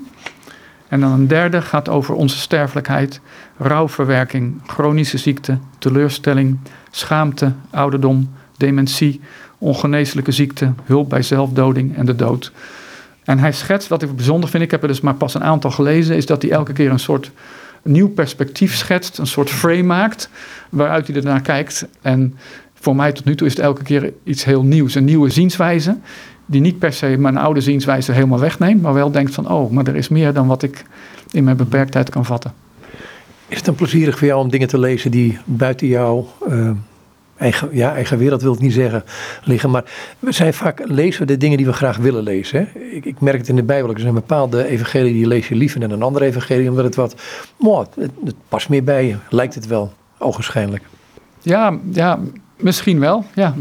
[0.94, 3.20] En dan een derde gaat over onze sterfelijkheid,
[3.56, 6.58] rouwverwerking, chronische ziekte, teleurstelling,
[6.90, 9.20] schaamte, ouderdom, dementie,
[9.58, 12.52] ongeneeslijke ziekte, hulp bij zelfdoding en de dood.
[13.24, 15.70] En hij schetst, wat ik bijzonder vind, ik heb er dus maar pas een aantal
[15.70, 17.30] gelezen, is dat hij elke keer een soort
[17.82, 20.28] nieuw perspectief schetst, een soort frame maakt,
[20.68, 21.86] waaruit hij ernaar kijkt.
[22.02, 22.36] En
[22.74, 25.98] voor mij tot nu toe is het elke keer iets heel nieuws, een nieuwe zienswijze,
[26.46, 29.86] die niet per se mijn oude zienswijze helemaal wegneemt, maar wel denkt van, oh, maar
[29.86, 30.84] er is meer dan wat ik
[31.30, 32.52] in mijn beperktheid kan vatten.
[33.48, 36.70] Is het dan plezierig voor jou om dingen te lezen die buiten jouw uh,
[37.36, 39.04] eigen, ja, eigen wereld, wil ik niet zeggen,
[39.44, 39.70] liggen?
[39.70, 39.84] Maar
[40.18, 42.58] we zijn vaak lezen we de dingen die we graag willen lezen.
[42.58, 42.80] Hè?
[42.80, 45.80] Ik, ik, merk het in de Bijbel, er zijn bepaalde evangelie die lees je liever
[45.80, 47.14] dan een andere evangelie, omdat het wat,
[47.56, 50.82] wow, het, het past meer bij je, lijkt het wel, ogenschijnlijk.
[51.40, 52.18] Ja, ja
[52.56, 53.54] misschien wel, ja.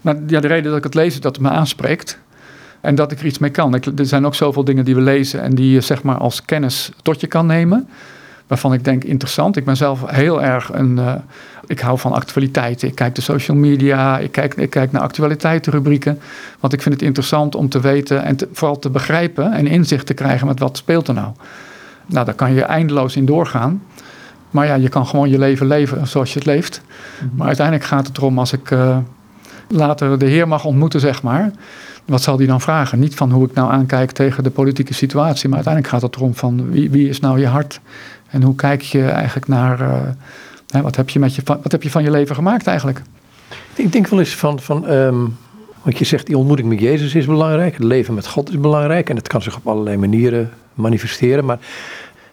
[0.00, 2.18] Maar ja, de reden dat ik het lees is dat het me aanspreekt.
[2.80, 3.74] En dat ik er iets mee kan.
[3.74, 6.90] er zijn ook zoveel dingen die we lezen en die je zeg maar als kennis
[7.02, 7.88] tot je kan nemen.
[8.46, 9.56] Waarvan ik denk interessant.
[9.56, 10.96] Ik ben zelf heel erg een.
[10.96, 11.14] Uh,
[11.66, 12.88] ik hou van actualiteiten.
[12.88, 14.18] Ik kijk de social media.
[14.18, 16.18] Ik kijk, ik kijk naar actualiteitenrubrieken.
[16.60, 20.14] Want ik vind het interessant om te weten en vooral te begrijpen en inzicht te
[20.14, 21.32] krijgen met wat speelt er nou.
[22.06, 23.82] Nou, daar kan je eindeloos in doorgaan.
[24.50, 26.82] Maar ja, je kan gewoon je leven leven zoals je het leeft.
[27.18, 27.36] Mhm.
[27.36, 28.96] Maar uiteindelijk gaat het erom als ik uh,
[29.70, 31.50] later de Heer mag ontmoeten, zeg maar.
[32.04, 32.98] Wat zal die dan vragen?
[32.98, 35.48] Niet van hoe ik nou aankijk tegen de politieke situatie.
[35.48, 37.80] Maar uiteindelijk gaat het erom van wie, wie is nou je hart?
[38.28, 39.80] En hoe kijk je eigenlijk naar.
[40.68, 43.02] Hè, wat, heb je met je, wat heb je van je leven gemaakt eigenlijk?
[43.74, 44.60] Ik denk wel eens van.
[44.60, 45.36] van um,
[45.82, 47.72] want je zegt die ontmoeting met Jezus is belangrijk.
[47.72, 49.10] Het leven met God is belangrijk.
[49.10, 51.44] En het kan zich op allerlei manieren manifesteren.
[51.44, 51.58] Maar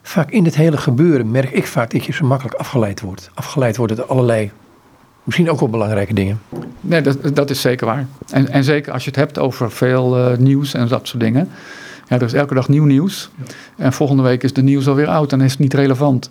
[0.01, 3.29] vaak in het hele gebeuren merk ik vaak dat je zo makkelijk afgeleid wordt.
[3.33, 4.51] Afgeleid wordt door allerlei,
[5.27, 6.39] misschien ook wel belangrijke dingen.
[6.81, 8.07] Nee, dat, dat is zeker waar.
[8.29, 11.49] En, en zeker als je het hebt over veel uh, nieuws en dat soort dingen.
[12.07, 13.29] Ja, er is elke dag nieuw nieuws.
[13.75, 16.29] En volgende week is de nieuws alweer oud en is het niet relevant.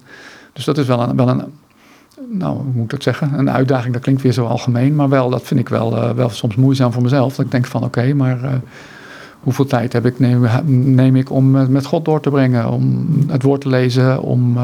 [0.53, 1.45] Dus dat is wel een, wel een
[2.31, 3.39] nou, hoe moet ik dat zeggen?
[3.39, 4.95] Een uitdaging, dat klinkt weer zo algemeen.
[4.95, 7.37] Maar wel, dat vind ik wel, uh, wel soms moeizaam voor mezelf.
[7.37, 8.45] Dat ik denk van, oké, maar...
[8.45, 8.51] Uh,
[9.41, 10.47] hoeveel tijd heb ik, neem,
[10.95, 14.59] neem ik om met God door te brengen, om het woord te lezen, om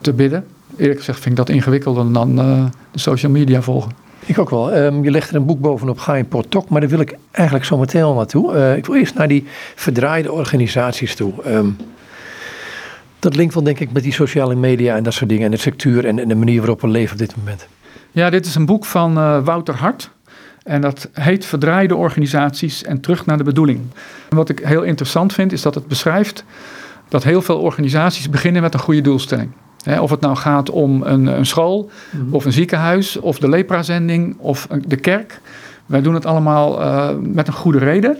[0.00, 0.44] te bidden.
[0.78, 3.92] Eerlijk gezegd vind ik dat ingewikkelder dan uh, de social media volgen.
[4.26, 4.76] Ik ook wel.
[4.76, 7.64] Um, je legt er een boek bovenop, Ga in Portok, maar daar wil ik eigenlijk
[7.64, 8.54] zo meteen al naartoe.
[8.54, 11.32] Uh, ik wil eerst naar die verdraaide organisaties toe.
[11.46, 11.76] Um,
[13.18, 15.56] dat linkt wel denk ik met die sociale media en dat soort dingen en de
[15.56, 17.66] structuur en, en de manier waarop we leven op dit moment.
[18.10, 19.14] Ja, dit is een boek van
[19.44, 20.10] Wouter Hart.
[20.62, 23.80] En dat heet Verdraaide organisaties en terug naar de bedoeling.
[24.28, 26.44] En wat ik heel interessant vind, is dat het beschrijft
[27.08, 29.50] dat heel veel organisaties beginnen met een goede doelstelling.
[29.96, 32.34] Of het nou gaat om een, een school, mhm.
[32.34, 35.40] of een ziekenhuis, of de leprazending, of de kerk.
[35.88, 38.18] Wij doen het allemaal uh, met een goede reden.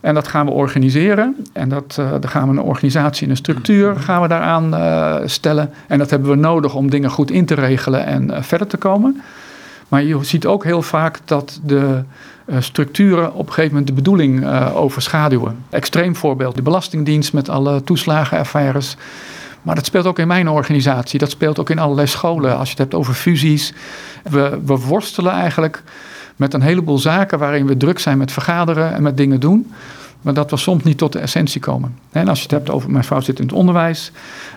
[0.00, 1.36] En dat gaan we organiseren.
[1.52, 4.00] En dat, uh, dan gaan we een organisatie en een structuur mhm.
[4.00, 5.70] gaan we daaraan uh, stellen.
[5.86, 9.22] En dat hebben we nodig om dingen goed in te regelen en verder te komen.
[9.88, 12.02] Maar je ziet ook heel vaak dat de
[12.58, 15.56] structuren op een gegeven moment de bedoeling overschaduwen.
[15.70, 18.96] Extreem voorbeeld, de Belastingdienst met alle toeslagenaffaires.
[19.62, 21.18] Maar dat speelt ook in mijn organisatie.
[21.18, 22.56] Dat speelt ook in allerlei scholen.
[22.56, 23.72] Als je het hebt over fusies.
[24.22, 25.82] We, we worstelen eigenlijk
[26.36, 29.72] met een heleboel zaken waarin we druk zijn met vergaderen en met dingen doen
[30.20, 31.98] maar dat we soms niet tot de essentie komen.
[32.10, 34.12] En als je het hebt over, mijn vrouw zit in het onderwijs,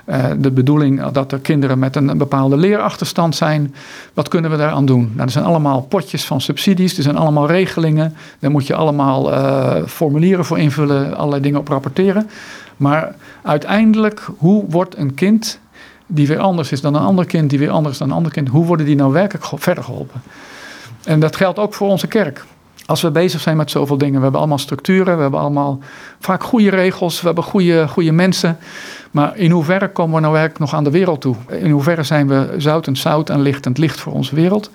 [0.06, 3.76] uh, de bedoeling dat er kinderen met een, bepaalde leerachterstand zijn,
[4.14, 5.12] wat kunnen we daaraan doen?
[5.14, 9.32] Nou, er zijn allemaal potjes van subsidies, er zijn allemaal regelingen, daar moet je allemaal
[9.32, 12.30] uh, formulieren voor invullen, allerlei dingen op rapporteren.
[12.78, 15.60] Maar uiteindelijk, hoe wordt een kind
[16.08, 18.32] die weer anders is dan een ander kind, die weer anders is dan een ander
[18.32, 20.22] kind, hoe worden die nou werkelijk verder geholpen?
[21.04, 22.46] En dat geldt ook voor onze kerk
[22.86, 25.80] als we bezig zijn met zoveel dingen, we hebben allemaal structuren, we hebben allemaal
[26.20, 28.58] vaak goede regels, we hebben goede, goede mensen.
[29.12, 31.36] Maar in hoeverre komen we nou werkelijk nog aan de wereld toe?
[31.48, 34.72] In hoeverre zijn we zoutend zout en lichtend licht voor onze wereld?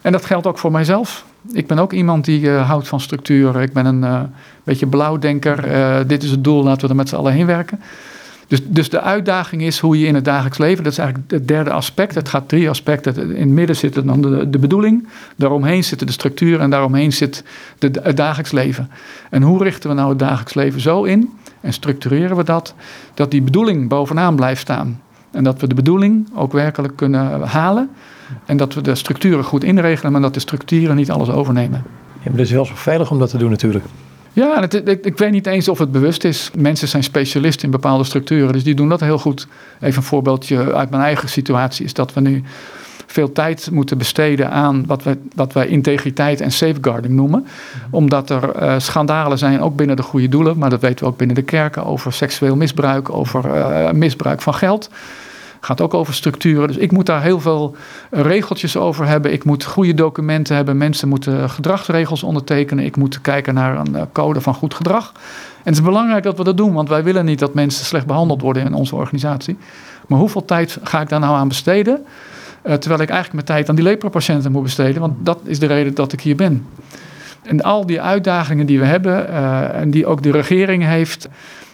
[0.00, 1.24] En dat geldt ook voor mijzelf.
[1.52, 3.62] Ik ben ook iemand die uh, houdt van structuren.
[3.62, 4.20] Ik ben een uh,
[4.64, 5.70] beetje blauwdenker.
[5.70, 7.80] Uh, dit is het doel, laten we er met z'n allen heen werken.
[8.50, 11.48] Dus, dus de uitdaging is hoe je in het dagelijks leven, dat is eigenlijk het
[11.48, 12.14] derde aspect.
[12.14, 13.34] Het gaat drie aspecten.
[13.34, 17.44] In het midden zit dan de, de bedoeling, daaromheen zitten de structuur en daaromheen zit
[17.78, 18.90] de, het dagelijks leven.
[19.30, 22.74] En hoe richten we nou het dagelijks leven zo in en structureren we dat,
[23.14, 25.00] dat die bedoeling bovenaan blijft staan.
[25.30, 27.90] En dat we de bedoeling ook werkelijk kunnen halen.
[28.44, 31.82] En dat we de structuren goed inregelen, maar dat de structuren niet alles overnemen.
[32.12, 33.84] Ja, maar het is wel zo veilig om dat te doen natuurlijk.
[34.32, 36.50] Ja, het, ik, ik, weet niet eens of het bewust is.
[36.56, 39.46] Mensen zijn specialisten in bepaalde structuren, dus die doen dat heel goed.
[39.80, 42.42] Even een voorbeeldje uit mijn eigen situatie is dat we nu
[43.06, 47.46] veel tijd moeten besteden aan wat, we, wat wij integriteit en safeguarding noemen.
[47.90, 51.18] Omdat er uh, schandalen zijn, ook binnen de goede doelen, maar dat weten we ook
[51.18, 54.90] binnen de kerken, over seksueel misbruik, over uh, misbruik van geld
[55.60, 56.66] gaat ook over structuren.
[56.66, 57.76] Dus ik moet daar heel veel
[58.10, 59.32] regeltjes over hebben.
[59.32, 60.76] Ik moet goede documenten hebben.
[60.76, 62.84] Mensen moeten gedragsregels ondertekenen.
[62.84, 65.12] Ik moet kijken naar een eh, code van goed gedrag.
[65.14, 65.20] En
[65.62, 68.40] het is belangrijk dat we dat doen, want wij willen niet dat mensen slecht behandeld
[68.40, 69.58] worden in onze organisatie.
[70.06, 72.04] Maar hoeveel tijd ga ik daar nou aan besteden?
[72.64, 75.66] Uh, terwijl ik eigenlijk mijn tijd aan die lepropatiënten moet besteden, want dat is de
[75.66, 76.66] reden dat ik hier ben.
[77.42, 79.28] En al die uitdagingen die we hebben
[79.74, 81.28] en die ook de regering heeft.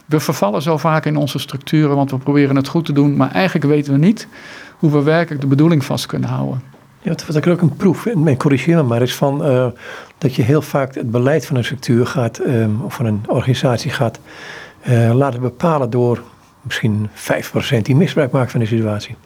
[0.07, 3.16] We vervallen zo vaak in onze structuren, want we proberen het goed te doen.
[3.16, 4.28] Maar eigenlijk weten we niet
[4.78, 6.62] hoe we werkelijk de bedoeling vast kunnen houden.
[7.02, 9.66] Ja, wat ik ook een proef, en corrigeer me maar, is van uh,
[10.18, 13.90] dat je heel vaak het beleid van een structuur gaat, um, of van een organisatie
[13.90, 14.20] gaat
[14.88, 16.22] uh, laten bepalen door
[16.61, 17.09] misschien
[17.78, 19.16] 5% die misbruik maakt van de situatie.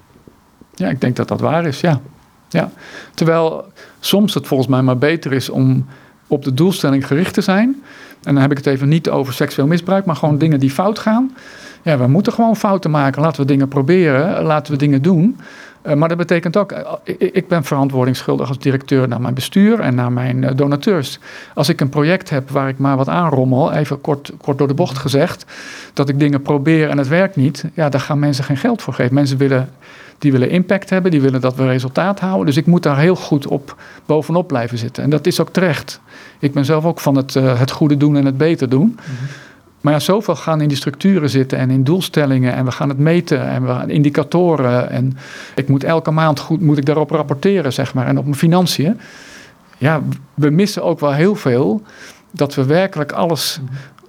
[0.74, 2.00] Ja, ik denk dat dat waar is, ja.
[2.48, 2.70] ja.
[3.14, 3.64] Terwijl
[4.00, 5.86] soms het volgens mij maar beter is om
[6.30, 7.82] op de doelstelling gericht te zijn.
[8.22, 10.98] En dan heb ik het even niet over seksueel misbruik, maar gewoon dingen die fout
[10.98, 11.34] gaan.
[11.82, 13.22] Ja, we moeten gewoon fouten maken.
[13.22, 15.36] Laten we dingen proberen, laten we dingen doen.
[15.86, 16.78] Uh, maar dat betekent ook, uh,
[17.18, 21.18] ik ben verantwoordingsschuldig als directeur naar mijn bestuur en naar mijn uh, donateurs.
[21.54, 24.74] Als ik een project heb waar ik maar wat aanrommel, even kort, kort door de
[24.74, 25.44] bocht gezegd,
[25.92, 28.94] dat ik dingen probeer en het werkt niet, ja, daar gaan mensen geen geld voor
[28.94, 29.14] geven.
[29.14, 29.68] Mensen willen,
[30.20, 32.46] die willen impact hebben, die willen dat we resultaat houden.
[32.46, 35.02] Dus ik moet daar heel goed op bovenop blijven zitten.
[35.02, 36.00] En dat is ook terecht.
[36.38, 38.86] Ik ben zelf ook van het, het goede doen en het beter doen.
[38.86, 39.28] Mm -hmm.
[39.80, 42.98] Maar ja, zoveel gaan in die structuren zitten en in doelstellingen en we gaan het
[42.98, 45.16] meten en we gaan indicatoren en
[45.54, 49.00] ik moet elke maand goed moet ik daarop rapporteren, zeg maar, en op mijn financiën.
[49.78, 50.02] Ja,
[50.34, 51.82] we missen ook wel heel veel
[52.30, 53.60] dat we werkelijk alles,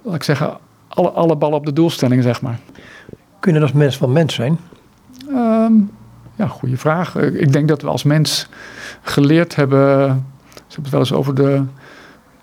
[0.02, 0.56] laat ik zeggen,
[0.88, 2.58] alle, alle ballen op de doelstelling, zeg maar.
[3.40, 4.58] Kunnen als mens van mens zijn?
[5.28, 5.90] Um,
[6.36, 7.16] ja, goede vraag.
[7.16, 8.48] Ik denk dat we als mens
[9.02, 9.88] geleerd hebben,
[10.46, 11.62] ze hebben het wel eens over de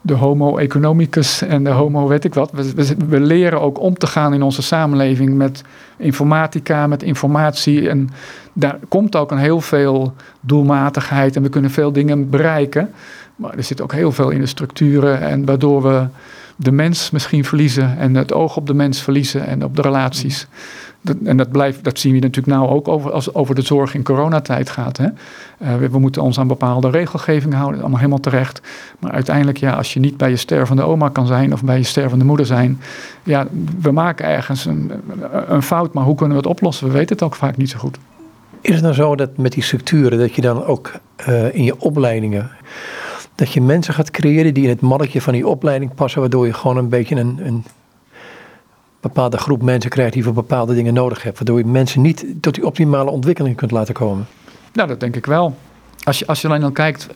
[0.02, 2.52] de homo economicus en de homo weet ik wat.
[2.52, 5.64] We, we, we, leren ook om te gaan in onze samenleving met
[5.98, 7.90] informatica, met informatie.
[7.90, 8.10] En
[8.54, 12.92] daar komt ook een heel veel doelmatigheid en we kunnen veel dingen bereiken.
[13.36, 16.08] Maar er zit ook heel veel in de structuren en waardoor we
[16.56, 20.48] de mens misschien verliezen en het oog op de mens verliezen en op de relaties.
[21.02, 23.94] Dat, en dat, blijft, dat zien we natuurlijk nou ook over, als over de zorg
[23.94, 24.98] in coronatijd gaat.
[24.98, 25.06] Hè.
[25.06, 28.62] Uh, we, moeten ons aan bepaalde regelgeving houden, allemaal helemaal terecht.
[29.00, 31.84] Maar uiteindelijk, ja, als je niet bij je stervende oma kan zijn of bij je
[31.84, 32.80] stervende moeder zijn,
[33.24, 33.48] ja,
[33.82, 34.92] we maken ergens een,
[35.48, 36.88] een fout, maar hoe kunnen we het oplossen?
[36.88, 37.98] We weten het ook vaak niet zo goed.
[38.62, 40.92] Is het nou zo dat met die structuren, dat je dan ook
[41.30, 42.52] uh, in je opleidingen,
[43.36, 46.54] dat je mensen gaat creëren die in het mannetje van die opleiding passen, waardoor je
[46.54, 47.64] gewoon een beetje een, een
[49.02, 51.38] bepaalde groep mensen krijgt die voor bepaalde dingen nodig hebt.
[51.38, 54.28] Waardoor je mensen niet tot die optimale ontwikkeling kunt laten komen.
[54.74, 55.56] Nou, dat denk ik wel.
[56.04, 57.08] Als je, als je alleen al kijkt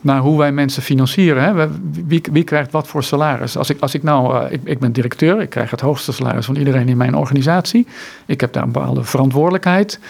[0.00, 1.42] naar hoe wij mensen financieren.
[1.42, 1.68] Hè?
[2.06, 3.56] Wie, wie krijgt wat voor salaris?
[3.56, 6.46] Als ik, als ik nou, uh, ik, ik ben directeur, ik krijg het hoogste salaris
[6.46, 7.86] van iedereen in mijn organisatie.
[8.26, 10.00] Ik heb daar een bepaalde verantwoordelijkheid.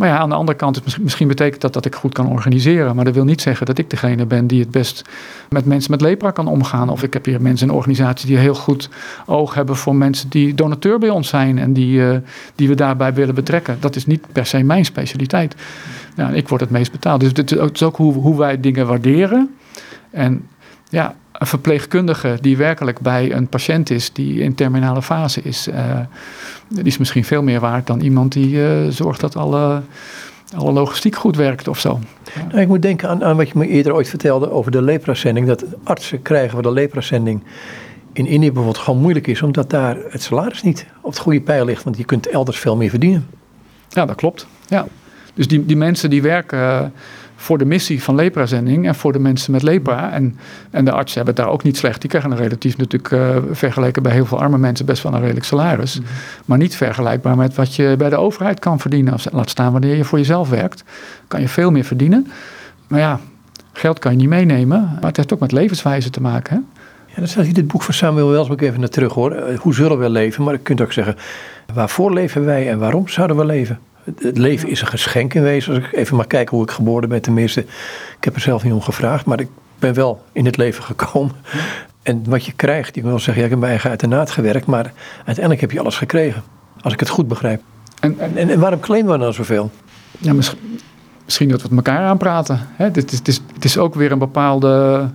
[0.00, 2.96] Maar ja, aan de andere kant, misschien, betekent dat dat ik goed kan organiseren.
[2.96, 5.04] Maar dat wil niet zeggen dat ik degene ben die het best
[5.48, 6.88] met mensen met lepra kan omgaan.
[6.88, 8.88] Of ik heb hier mensen in organisaties die heel goed
[9.26, 11.58] oog hebben voor mensen die donateur bij ons zijn.
[11.58, 12.16] En die, uh,
[12.54, 13.76] die we daarbij willen betrekken.
[13.80, 15.54] Dat is niet per se mijn specialiteit.
[16.16, 17.20] Nou, ik word het meest betaald.
[17.20, 19.54] Dus het is ook hoe, hoe wij dingen waarderen.
[20.10, 20.48] En
[20.88, 25.98] ja, een verpleegkundige die werkelijk bij een patiënt is die in terminale fase is, uh,
[26.68, 29.82] die is misschien veel meer waard dan iemand die uh, zorgt dat alle,
[30.56, 31.98] alle logistiek goed werkt of zo.
[32.34, 32.46] Ja.
[32.48, 35.46] Nou, ik moet denken aan, aan, wat je me eerder ooit vertelde over de leprazending.
[35.46, 37.42] Dat artsen krijgen voor de leprazending
[38.12, 41.64] in Indië bijvoorbeeld gewoon moeilijk is, omdat daar het salaris niet op het goede pijl
[41.64, 43.26] ligt, want je kunt elders veel meer verdienen.
[43.88, 44.46] Ja, dat klopt.
[44.66, 44.86] Ja.
[45.34, 46.92] Dus die, die mensen die werken
[47.40, 50.10] voor de missie van leprazending en voor de mensen met lepra.
[50.12, 50.36] En,
[50.70, 52.00] en de artsen hebben het daar ook niet slecht.
[52.00, 55.20] Die krijgen een relatief natuurlijk uh, vergeleken bij heel veel arme mensen best wel een
[55.20, 55.98] redelijk salaris.
[55.98, 56.14] Mm -hmm.
[56.44, 59.12] Maar niet vergelijkbaar met wat je bij de overheid kan verdienen.
[59.12, 60.84] Als, laat staan wanneer je voor jezelf werkt,
[61.28, 62.26] kan je veel meer verdienen.
[62.86, 63.20] Maar ja,
[63.72, 64.80] geld kan je niet meenemen.
[64.94, 66.54] Maar het heeft ook met levenswijze te maken.
[66.54, 66.60] Hè?
[67.14, 69.36] Ja, dat staat hier dit boek van Samuel Welsbeck even naar terug hoor.
[69.58, 70.44] Hoe zullen we leven?
[70.44, 71.16] Maar je kunt ook zeggen,
[71.74, 73.78] waarvoor leven wij en waarom zouden we leven?
[74.18, 75.74] Het leven is een geschenk in wezen.
[75.74, 77.60] Als ik even maar kijk hoe ik geboren ben, tenminste.
[78.16, 79.48] Ik heb er zelf niet om gevraagd, maar ik
[79.78, 81.34] ben wel in het leven gekomen.
[82.02, 84.92] En wat je krijgt, ik wil zeggen, ja, ik heb mijn eigen uiteraard gewerkt, maar
[85.16, 86.42] uiteindelijk heb je alles gekregen.
[86.80, 87.62] Als ik het goed begrijp.
[88.00, 89.70] En, en, en waarom claimen we dan zoveel?
[90.18, 90.80] Ja, misschien,
[91.24, 92.68] misschien dat we het elkaar aanpraten.
[92.72, 92.84] Hè?
[92.84, 95.08] Het, is, het, is, het is ook weer een bepaalde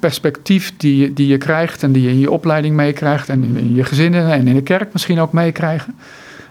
[0.00, 3.74] perspectief die, die je krijgt en die je in je opleiding meekrijgt en in, in
[3.74, 5.94] je gezinnen en in de kerk misschien ook meekrijgen.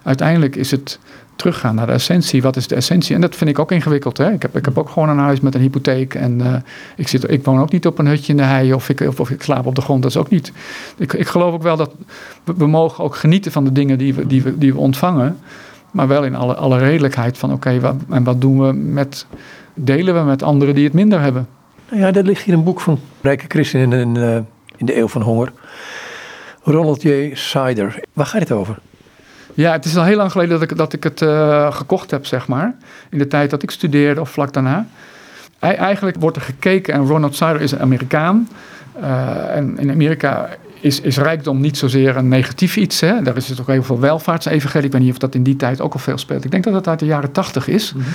[0.04, 1.00] Uiteindelijk is het
[1.40, 2.42] teruggaan naar de essentie.
[2.42, 3.16] Wat is de essentie?
[3.16, 4.18] En dat vind ik ook ingewikkeld.
[4.18, 4.32] Hè?
[4.32, 6.14] Ik, heb, ik heb ook gewoon een huis met een hypotheek.
[6.14, 6.54] En uh,
[6.96, 8.74] ik, zit, ik woon ook niet op een hutje in de hei.
[8.74, 10.02] Of ik, of, ik slaap op de grond.
[10.02, 10.52] Dat is ook niet.
[10.98, 11.92] Ik, ik geloof ook wel dat
[12.44, 15.40] we, we, mogen ook genieten van de dingen die we, die we, die we ontvangen.
[15.92, 19.26] Maar wel in alle, alle redelijkheid van oké, en wat doen we met.
[19.74, 21.48] Delen we met anderen die het minder hebben?
[21.90, 24.46] Nou ja, er ligt hier een boek van Rijke Christen in, in,
[24.78, 25.52] in de Eeuw van Honger.
[26.64, 27.32] Ronald J.
[27.34, 28.04] Sider.
[28.14, 28.80] Waar gaat het over?
[29.60, 32.26] Ja, het is al heel lang geleden dat ik, dat ik het uh, gekocht heb,
[32.26, 32.76] zeg maar.
[33.10, 34.86] In de tijd dat ik studeerde of vlak daarna.
[35.64, 38.49] I eigenlijk wordt er gekeken, en Ronald Sider is een Amerikaan.
[39.01, 40.49] Uh, en in Amerika
[40.80, 42.99] is, is rijkdom niet zozeer een negatief iets.
[42.99, 43.22] Hè?
[43.22, 44.86] Daar is het ook heel veel welvaartsevangelie.
[44.86, 46.45] Ik weet niet of dat in die tijd ook al veel speelt.
[46.45, 47.93] Ik denk dat het uit de jaren tachtig is.
[47.93, 48.12] Mm -hmm.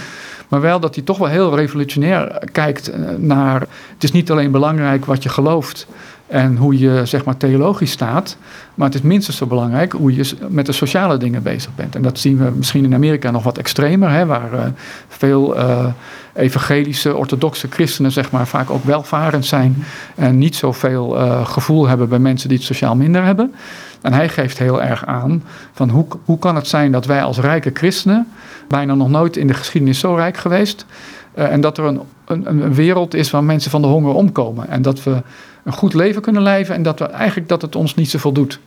[0.48, 3.60] Maar wel dat hij toch wel heel revolutionair kijkt naar...
[3.94, 5.86] Het is niet alleen belangrijk wat je gelooft
[6.26, 8.36] en hoe je zeg maar theologisch staat.
[8.74, 11.94] Maar het is minstens zo belangrijk hoe je met de sociale dingen bezig bent.
[11.94, 14.60] En dat zien we misschien in Amerika nog wat extremer, hè, waar uh,
[15.08, 15.86] veel uh,
[16.34, 22.08] evangelische, orthodoxe christenen zeg maar, vaak ook welvarend zijn en niet zoveel uh, gevoel hebben
[22.08, 23.54] bij mensen die het sociaal minder hebben.
[24.00, 27.38] En hij geeft heel erg aan van hoe, hoe kan het zijn dat wij als
[27.38, 28.26] rijke christenen,
[28.68, 30.86] bijna nog nooit in de geschiedenis zo rijk geweest,
[31.34, 34.68] en dat er een, een, een wereld is waar mensen van de honger omkomen.
[34.68, 35.22] En dat we
[35.64, 38.60] een goed leven kunnen leven en dat we eigenlijk dat het ons niet zoveel doet.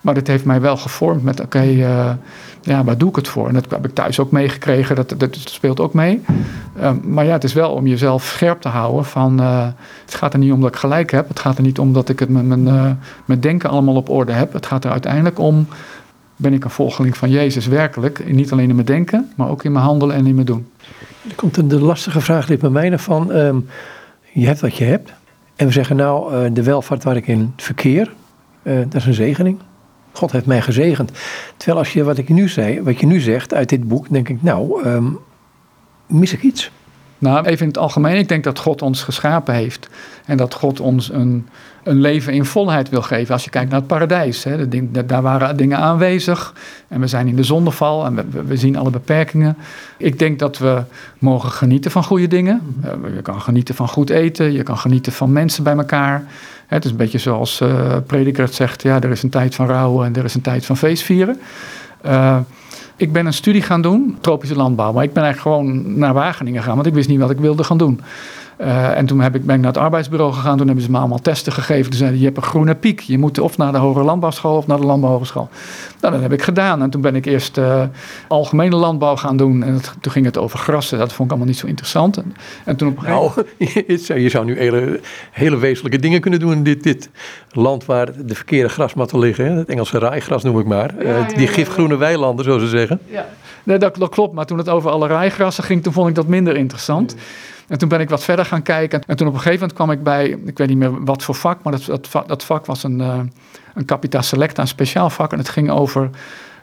[0.00, 2.10] Maar dit heeft mij wel gevormd met oké, uh,
[2.60, 3.48] ja, waar doe ik het voor?
[3.48, 6.22] En dat heb ik thuis ook meegekregen, dat, dat, speelt ook mee.
[6.80, 9.66] Uh, maar ja, het is wel om jezelf scherp te houden van uh,
[10.04, 11.28] het gaat er niet om dat ik gelijk heb.
[11.28, 14.32] Het gaat er niet om dat ik het met mijn, mijn denken allemaal op orde
[14.32, 14.52] heb.
[14.52, 15.66] Het gaat er uiteindelijk om,
[16.36, 18.32] ben ik een volgeling van Jezus werkelijk?
[18.32, 20.66] Niet alleen in mijn denken, maar ook in mijn handelen en in mijn doen.
[21.28, 23.68] Er komt een de lastige vraag ligt bij mij van, um,
[24.32, 25.12] je hebt wat je hebt.
[25.56, 28.12] En we zeggen nou, uh, de welvaart waar ik in verkeer,
[28.62, 29.58] uh, dat is een zegening.
[30.12, 31.12] God heeft mij gezegend.
[31.56, 34.28] Terwijl als je wat ik nu zei, wat je nu zegt uit dit boek, denk
[34.28, 35.18] ik, nou, um,
[36.06, 36.70] mis ik iets?
[37.18, 39.88] Nou, even in het algemeen, ik denk dat God ons geschapen heeft.
[40.26, 41.48] En dat God ons een,
[41.82, 43.34] een leven in volheid wil geven.
[43.34, 44.68] Als je kijkt naar het paradijs, hè,
[45.06, 46.54] daar waren dingen aanwezig.
[46.88, 49.56] En we zijn in de zondeval en we, we, zien alle beperkingen.
[49.96, 50.82] Ik denk dat we
[51.18, 52.76] mogen genieten van goede dingen.
[52.84, 56.24] Uh, je kan genieten van goed eten, je kan genieten van mensen bij elkaar.
[56.66, 59.66] Het is een beetje zoals uh, Prediker het zegt, ja, er is een tijd van
[59.66, 61.40] rouwen en er is een tijd van feestvieren.
[62.06, 62.38] Uh,
[62.96, 64.92] ik ben een studie gaan doen, tropische landbouw.
[64.92, 67.64] Maar ik ben eigenlijk gewoon naar Wageningen gegaan, want ik wist niet wat ik wilde
[67.64, 68.00] gaan doen.
[68.62, 70.56] Uh, en toen heb ik, ben ik naar het arbeidsbureau gegaan.
[70.56, 71.90] Toen hebben ze me allemaal testen gegeven.
[71.90, 73.00] Toen zeiden je hebt een groene piek.
[73.00, 75.48] Je moet of naar de hogere landbouwschool of naar de landbouwhogeschool.
[76.00, 76.82] Nou, dat heb ik gedaan.
[76.82, 77.82] En toen ben ik eerst uh,
[78.28, 79.62] algemene landbouw gaan doen.
[79.62, 80.98] En toen ging het over grassen.
[80.98, 82.16] Dat vond ik allemaal niet zo interessant.
[82.16, 82.34] En,
[82.64, 83.30] en toen op een nou,
[84.22, 85.00] je zou nu hele,
[85.30, 87.10] hele wezenlijke dingen kunnen doen in dit, dit
[87.50, 89.44] land waar de verkeerde grasmatten liggen.
[89.44, 89.52] Hè?
[89.52, 90.94] Het Engelse raaigras noem ik maar.
[90.98, 93.00] Ja, uh, die ja, gifgroene weilanden, zo ze zeggen.
[93.10, 93.26] Ja,
[93.62, 94.34] nee, dat, dat, klopt.
[94.34, 97.14] Maar toen het over alle raaigrassen ging, toen vond ik dat minder interessant.
[97.72, 99.02] En toen ben ik wat verder gaan kijken.
[99.06, 101.34] En toen op een gegeven moment kwam ik bij, ik weet niet meer wat voor
[101.34, 103.20] vak, maar dat, dat, vak, dat vak was een, uh,
[103.74, 105.32] een capita selecta, een speciaal vak.
[105.32, 106.10] En het ging over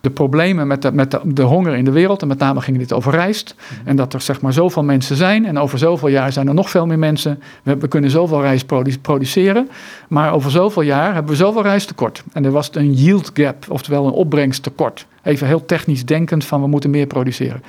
[0.01, 2.22] de problemen met, de, met de, de, honger in de wereld.
[2.22, 3.55] En met name ging dit over rijst.
[3.84, 5.45] En dat er zeg maar zoveel mensen zijn.
[5.45, 7.41] En over zoveel jaar zijn er nog veel meer mensen.
[7.64, 8.66] We, we kunnen zoveel rijst
[9.01, 9.70] produceren.
[10.07, 12.24] Maar over zoveel jaar hebben we zoveel rijst tekort.
[12.34, 15.05] En er was een yield gap, oftewel een opbrengsttekort.
[15.24, 17.62] Even heel technisch denkend van we moeten meer produceren.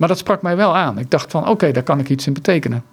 [0.00, 0.98] Maar dat sprak mij wel aan.
[0.98, 2.84] Ik dacht van oké, okay, daar kan ik iets in betekenen.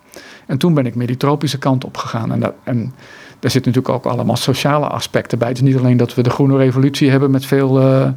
[0.45, 2.32] En toen ben ik meer die tropische kant op gegaan.
[2.32, 2.93] En, dat, en
[3.39, 5.47] daar zitten natuurlijk ook allemaal sociale aspecten bij.
[5.47, 8.08] Het is niet alleen dat we de groene revolutie hebben met veel uh,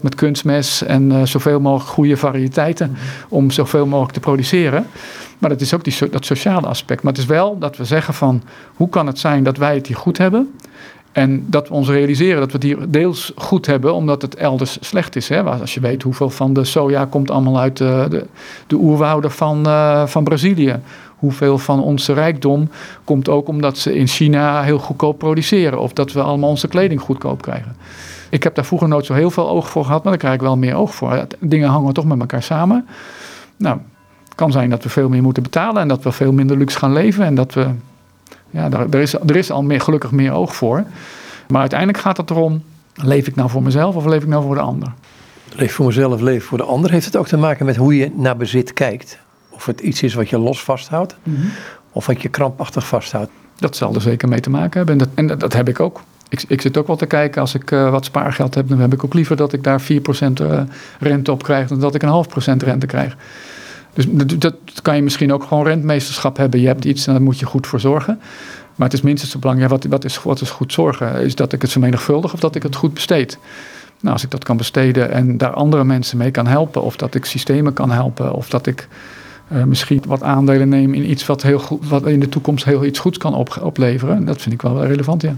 [0.00, 2.96] met kunstmest en uh, zoveel mogelijk goede variëteiten
[3.28, 4.86] om zoveel mogelijk te produceren.
[5.38, 7.02] Maar het is ook die, dat sociale aspect.
[7.02, 8.42] Maar het is wel dat we zeggen van
[8.74, 10.54] hoe kan het zijn dat wij het hier goed hebben
[11.12, 14.78] en dat we ons realiseren dat we het hier deels goed hebben, omdat het elders
[14.80, 15.28] slecht is.
[15.28, 15.42] Hè?
[15.42, 18.26] Als je weet hoeveel van de soja komt allemaal uit de, de,
[18.66, 20.80] de oerwouden van, uh, van Brazilië.
[21.16, 22.68] Hoeveel van onze rijkdom
[23.04, 25.80] komt ook omdat ze in China heel goedkoop produceren.
[25.80, 27.76] Of dat we allemaal onze kleding goedkoop krijgen.
[28.30, 30.40] Ik heb daar vroeger nooit zo heel veel oog voor gehad, maar daar krijg ik
[30.40, 31.26] wel meer oog voor.
[31.38, 32.86] Dingen hangen toch met elkaar samen.
[33.56, 33.78] Nou,
[34.24, 36.78] het kan zijn dat we veel meer moeten betalen en dat we veel minder luxe
[36.78, 37.24] gaan leven.
[37.24, 37.66] En dat we
[38.50, 40.84] ja, daar, er, is, er is al meer, gelukkig meer oog voor.
[41.48, 42.62] Maar uiteindelijk gaat het erom,
[42.94, 44.92] leef ik nou voor mezelf of leef ik nou voor de ander?
[45.54, 46.90] Leef voor mezelf, leef voor de ander.
[46.90, 49.18] Heeft het ook te maken met hoe je naar bezit kijkt?
[49.48, 51.50] Of het iets is wat je los vasthoudt, mm -hmm.
[51.92, 53.30] of wat je krampachtig vasthoudt?
[53.56, 54.92] Dat zal er zeker mee te maken hebben.
[54.92, 56.00] En dat, en dat, dat heb ik ook.
[56.28, 58.92] Ik, ik, zit ook wel te kijken, als ik uh, wat spaargeld heb, dan heb
[58.92, 59.84] ik ook liever dat ik daar 4%
[60.42, 60.60] uh,
[60.98, 63.16] rente op krijg dan dat ik een half procent rente krijg.
[63.92, 64.06] Dus
[64.38, 66.60] dat, kan je misschien ook gewoon rentmeesterschap hebben.
[66.60, 68.20] Je hebt iets en daar moet je goed voor zorgen.
[68.74, 69.70] Maar het is minstens zo belangrijk.
[69.70, 71.22] Wat, wat, is, wat is goed zorgen?
[71.22, 73.38] Is dat ik het vermenigvuldig of dat ik het goed besteed?
[74.00, 77.14] Nou, als ik dat kan besteden en daar andere mensen mee kan helpen, of dat
[77.14, 78.88] ik systemen kan helpen, of dat ik
[79.52, 82.84] uh, misschien wat aandelen neem in iets wat, heel goed, wat in de toekomst heel
[82.84, 85.36] iets goeds kan op, opleveren, dat vind ik wel relevant, ja.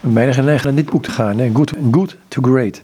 [0.00, 1.54] Bijna geneigd naar dit boek te gaan?
[1.54, 2.82] Good, good to Great.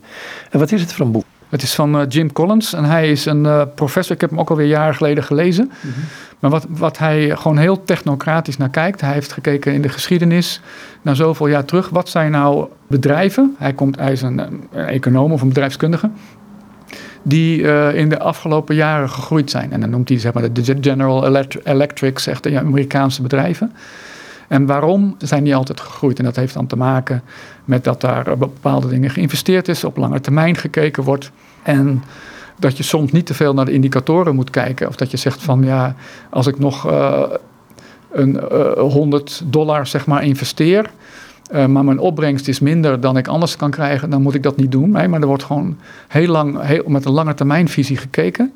[0.50, 1.24] En wat is het voor een boek?
[1.50, 4.14] Het is van uh, Jim Collins en hij is een uh, professor.
[4.14, 5.64] Ik heb hem ook alweer jaren geleden gelezen.
[5.64, 6.02] Mm -hmm.
[6.38, 9.00] Maar wat, wat hij gewoon heel technocratisch naar kijkt.
[9.00, 10.60] Hij heeft gekeken in de geschiedenis
[11.02, 11.88] naar zoveel jaar terug.
[11.88, 13.54] Wat zijn nou bedrijven?
[13.58, 16.10] Hij, komt, hij is een, een econoom of een bedrijfskundige.
[17.22, 19.72] Die uh, in de afgelopen jaren gegroeid zijn.
[19.72, 21.26] En dan noemt hij zeg maar de General
[21.64, 23.72] Electric, zegt de Amerikaanse bedrijven.
[24.50, 26.18] En waarom zijn die altijd gegroeid?
[26.18, 27.22] En dat heeft dan te maken
[27.64, 31.30] met dat daar bepaalde dingen geïnvesteerd is, op lange termijn gekeken wordt.
[31.62, 32.02] En
[32.56, 34.88] dat je soms niet te veel naar de indicatoren moet kijken.
[34.88, 35.94] Of dat je zegt van ja,
[36.30, 37.22] als ik nog uh,
[38.12, 40.90] een uh, 100 dollar zeg maar investeer.
[41.52, 44.56] Uh, maar mijn opbrengst is minder dan ik anders kan krijgen, dan moet ik dat
[44.56, 44.90] niet doen.
[44.90, 45.76] Nee, maar er wordt gewoon
[46.08, 48.52] heel lang, heel, met een lange termijnvisie gekeken.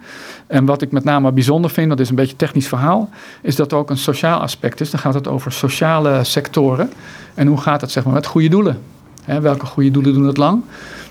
[0.46, 3.08] En wat ik met name bijzonder vind, dat is een beetje een technisch verhaal,
[3.42, 4.90] is dat er ook een sociaal aspect is.
[4.90, 6.90] Dan gaat het over sociale sectoren.
[7.34, 8.78] En hoe gaat het zeg maar, met goede doelen?
[9.24, 10.62] Welke goede doelen doen het lang?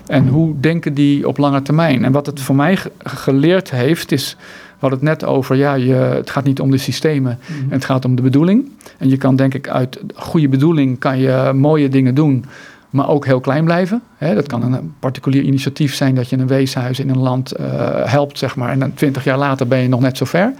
[0.06, 2.04] En hoe denken die op lange termijn?
[2.04, 4.36] En wat het voor mij geleerd heeft, is.
[4.84, 7.70] We hadden het net over, ja, je, het gaat niet om de systemen, mm en
[7.70, 8.70] het gaat om de bedoeling.
[8.98, 12.44] En je kan denk ik uit goede bedoeling kan je mooie dingen doen,
[12.90, 14.02] maar ook heel klein blijven.
[14.18, 17.66] dat kan een particulier initiatief zijn dat je een weeshuis in een land uh,
[18.04, 18.70] helpt, zeg maar.
[18.70, 20.52] En dan twintig jaar later ben je nog net zo ver.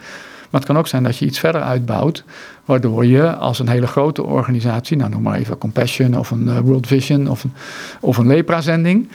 [0.51, 2.25] Maar het kan ook zijn dat je iets verder uitbouwt,
[2.65, 6.59] waardoor je als een hele grote organisatie, nou noem maar even Compassion of een uh,
[6.59, 7.53] World Vision of een,
[8.01, 9.09] of een lepra-zending,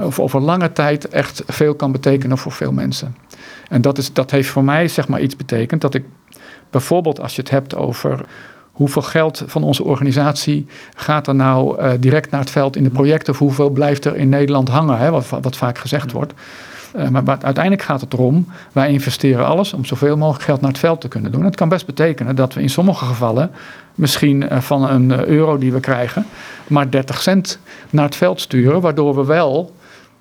[0.00, 3.14] of over lange tijd echt veel kan betekenen voor veel mensen.
[3.68, 6.04] En dat, is, dat heeft voor mij zeg maar iets betekend dat ik
[6.70, 8.20] bijvoorbeeld als je het hebt over
[8.72, 12.90] hoeveel geld van onze organisatie gaat er nou uh, direct naar het veld in de
[12.90, 16.32] projecten of hoeveel blijft er in Nederland hangen, hè, wat, wat vaak gezegd wordt.
[16.96, 20.78] Uh, maar, uiteindelijk gaat het erom, wij investeren alles om zoveel mogelijk geld naar het
[20.78, 21.44] veld te kunnen doen.
[21.44, 23.50] Het kan best betekenen dat we in sommige gevallen
[23.94, 26.26] misschien uh, van een euro die we krijgen,
[26.66, 27.58] maar 30 cent
[27.90, 29.74] naar het veld sturen, waardoor we wel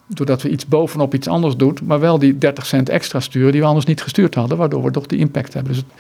[0.08, 3.62] doordat we iets bovenop iets anders doen, maar wel die 30 cent extra sturen die
[3.62, 5.74] we anders niet gestuurd hadden, waardoor we toch die impact hebben.
[5.74, 5.92] Dus het,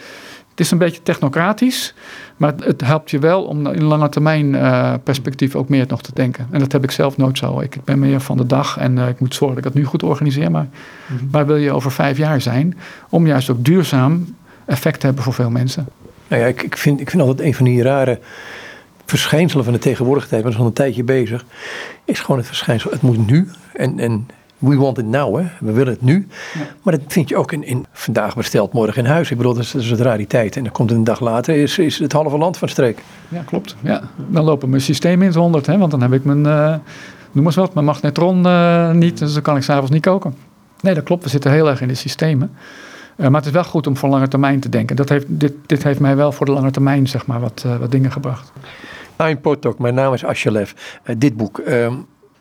[0.56, 1.93] het is een beetje technocratisch,
[2.38, 6.12] maar het, helpt je wel om in lange termijn uh, perspectief ook meer nog te
[6.14, 6.47] denken.
[6.51, 7.60] En dat heb ik zelf nooit zo.
[7.60, 9.89] Ik, ben meer van de dag en uh, ik moet zorgen dat ik het nu
[9.89, 10.51] goed organiseer.
[10.51, 10.68] Maar
[11.08, 12.78] mm waar wil je over vijf jaar zijn?
[13.10, 14.36] Om juist ook duurzaam
[14.66, 15.88] effect te hebben voor veel mensen.
[16.28, 18.20] Nou ja, ik, ik, vind, ik vind altijd een van die rare
[19.06, 21.45] verschijnselen van de tegenwoordige tijd, maar dat is al een tijdje bezig,
[22.06, 22.91] is gewoon het verschijnsel.
[22.91, 23.49] Het moet nu.
[23.74, 24.28] En, en
[24.58, 25.45] we want it now, hè.
[25.60, 26.28] we willen het nu.
[26.84, 29.32] Maar dat vind je ook in, in vandaag besteld, morgen in huis.
[29.32, 30.56] Ik bedoel, dat is, dat is het rariteit.
[30.56, 33.03] En dan komt een dag later, is, is het halve land van streek.
[33.28, 33.76] Ja, klopt.
[33.82, 34.01] Ja.
[34.28, 36.76] Dan lopen mijn systemen in het honderd, hè, want dan heb ik mijn, uh,
[37.32, 39.18] noem eens wat, mijn magnetron uh, niet.
[39.18, 40.36] Dus dan kan ik s'avonds niet koken.
[40.82, 41.24] Nee, dat klopt.
[41.24, 42.51] We zitten heel erg in de systemen.
[43.18, 44.95] Uh, maar het is wel goed om voor lange termijn te denken.
[44.95, 47.91] Dat heeft, dit, dit heeft mij wel voor de lange termijn zeg maar, wat, wat
[47.91, 48.51] dingen gebracht.
[49.16, 50.72] Ein Potok, mijn naam is Ashalev.
[51.18, 51.93] dit boek, ehm,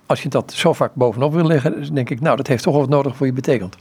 [0.07, 2.89] als je dat zo vaak bovenop wil leggen, denk ik, nou, dat heeft toch wat
[2.89, 3.77] nodig voor je betekend.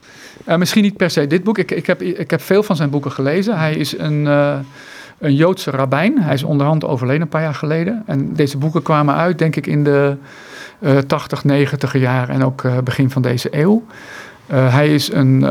[0.47, 1.57] Uh, misschien niet per se dit boek.
[1.57, 3.57] Ik, ik, heb, ik heb veel van zijn boeken gelezen.
[3.57, 4.55] Hij is een, uh,
[5.17, 6.21] een Joodse rabbijn.
[6.21, 8.03] Hij is onderhand overleden een paar jaar geleden.
[8.05, 10.15] En deze boeken kwamen uit, denk ik, in de
[10.79, 13.83] uh, 80, 90 jaar en ook begin van deze eeuw.
[14.47, 15.41] hij is een,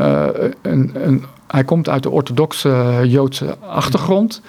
[0.61, 4.41] een, een, hij komt uit de orthodoxe Joodse achtergrond.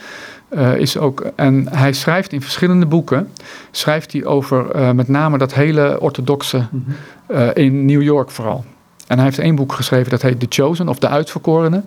[0.55, 3.31] Uh, is ook, en hij schrijft in verschillende boeken,
[3.71, 6.67] schrijft hij over uh, met name dat hele orthodoxe
[7.29, 8.65] uh, in New York vooral.
[9.07, 11.85] En hij heeft één boek geschreven dat heet The Chosen of De Uitverkorenen.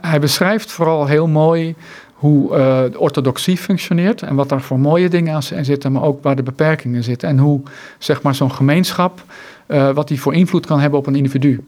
[0.00, 1.74] Hij beschrijft vooral heel mooi
[2.14, 2.48] hoe
[2.92, 6.42] de orthodoxie functioneert en wat daar voor mooie dingen aan zitten, maar ook waar de
[6.42, 7.28] beperkingen zitten.
[7.28, 7.60] En hoe
[7.98, 9.22] zeg maar zo'n gemeenschap,
[9.66, 11.64] wat die voor invloed kan hebben op een individu.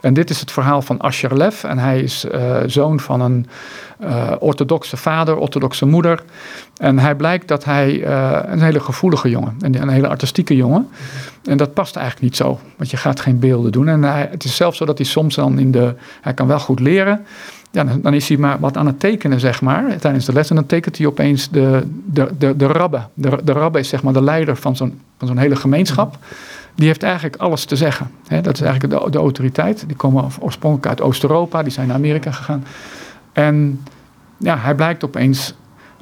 [0.00, 1.64] En dit is het verhaal van Asher Lev.
[1.64, 3.46] En hij is uh, zoon van een
[4.00, 6.22] uh, orthodoxe vader, orthodoxe moeder.
[6.76, 10.88] En hij blijkt dat hij uh, een hele gevoelige jongen, een, een hele artistieke jongen.
[11.44, 13.88] En dat past eigenlijk niet zo, want je gaat geen beelden doen.
[13.88, 15.94] En hij, het is zelfs zo dat hij soms dan in de.
[16.20, 17.26] Hij kan wel goed leren.
[17.70, 20.50] Ja, dan is hij maar wat aan het tekenen, zeg maar, tijdens de les.
[20.50, 23.00] En dan tekent hij opeens de, de, de, de rabbe.
[23.14, 26.18] De, de rabbe is zeg maar de leider van zo'n, van zo'n hele gemeenschap
[26.76, 28.10] die heeft eigenlijk alles te zeggen.
[28.42, 29.84] dat is eigenlijk de, de, autoriteit.
[29.86, 32.64] Die komen oorspronkelijk uit Oost-Europa, die zijn naar Amerika gegaan.
[33.32, 33.80] En
[34.36, 35.54] ja, hij blijkt opeens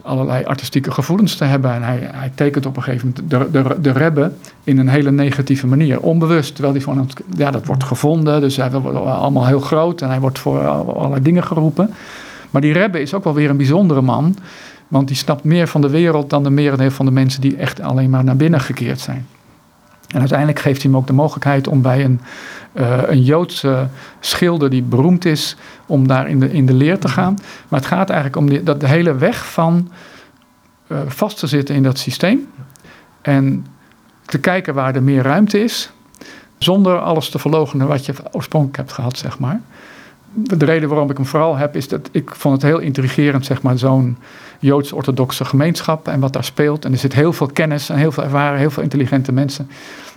[0.03, 1.75] allerlei artistieke gevoelens te hebben.
[1.75, 4.33] En hij, hij tekent op een gegeven moment de, de, de rebbe
[4.65, 6.01] in een hele negatieve manier.
[6.01, 8.41] Onbewust, terwijl hij van ja, dat wordt gevonden.
[8.41, 11.91] Dus hij wordt allemaal heel groot en hij wordt voor allerlei dingen geroepen.
[12.51, 14.37] Maar die rebbe is ook wel weer een bijzondere man.
[14.89, 17.81] Want die snapt meer van de wereld dan de merendeel van de mensen die echt
[17.81, 19.27] alleen maar naar binnen gekeerd zijn.
[20.15, 22.21] En uiteindelijk geeft hij hem ook de mogelijkheid om bij een,
[22.73, 23.89] uh, een Joodse
[24.21, 25.57] schilder die beroemd is,
[25.87, 27.39] om daar in de, in de leer te gaan.
[27.69, 29.91] Maar het gaat eigenlijk om die, dat de hele weg van
[30.87, 32.49] uh, vast te zitten in dat systeem.
[33.23, 33.67] En
[34.25, 35.91] te kijken waar er meer ruimte is,
[36.59, 39.61] zonder alles te verloochenen wat je oorspronkelijk hebt gehad, zeg maar.
[40.35, 43.63] De reden waarom ik hem vooral heb, is dat ik vond het heel intrigerend, zeg
[43.63, 44.17] maar, zo'n
[44.59, 46.85] Joods-orthodoxe gemeenschap en wat daar speelt.
[46.85, 49.71] En er zit heel veel kennis en heel veel ervaren, heel veel intelligente mensen.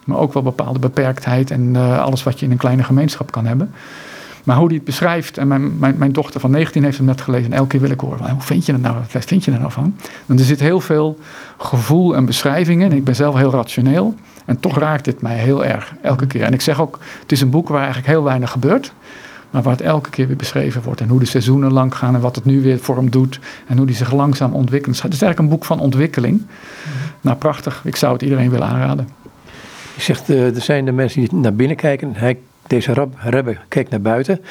[0.07, 3.45] Maar ook wel bepaalde beperktheid en uh, alles wat je in een kleine gemeenschap kan
[3.45, 3.71] hebben.
[4.43, 7.21] Maar hoe hij het beschrijft, en mijn, mijn, mijn dochter van 19 heeft hem net
[7.21, 9.51] gelezen, en elke keer wil ik horen, hoe vind je het nou, wat vind je
[9.51, 9.95] er nou van?
[10.25, 11.17] Want er zit heel veel
[11.57, 15.65] gevoel en beschrijvingen, en ik ben zelf heel rationeel, en toch raakt dit mij heel
[15.65, 16.41] erg, elke keer.
[16.41, 18.93] En ik zeg ook, het is een boek waar eigenlijk heel weinig gebeurt,
[19.49, 21.01] maar waar het elke keer weer beschreven wordt.
[21.01, 23.39] En hoe de seizoenen lang gaan en wat het nu weer voor hem doet.
[23.67, 25.01] En hoe die zich langzaam ontwikkelt.
[25.01, 26.41] Het is eigenlijk een boek van ontwikkeling.
[27.21, 27.81] Nou, prachtig.
[27.83, 29.09] Ik zou het iedereen willen aanraden.
[29.97, 32.15] Je zegt, uh, er zijn de mensen die naar binnen kijken.
[32.15, 32.37] Hij,
[32.67, 34.41] deze rab, Rebbe kijkt naar buiten.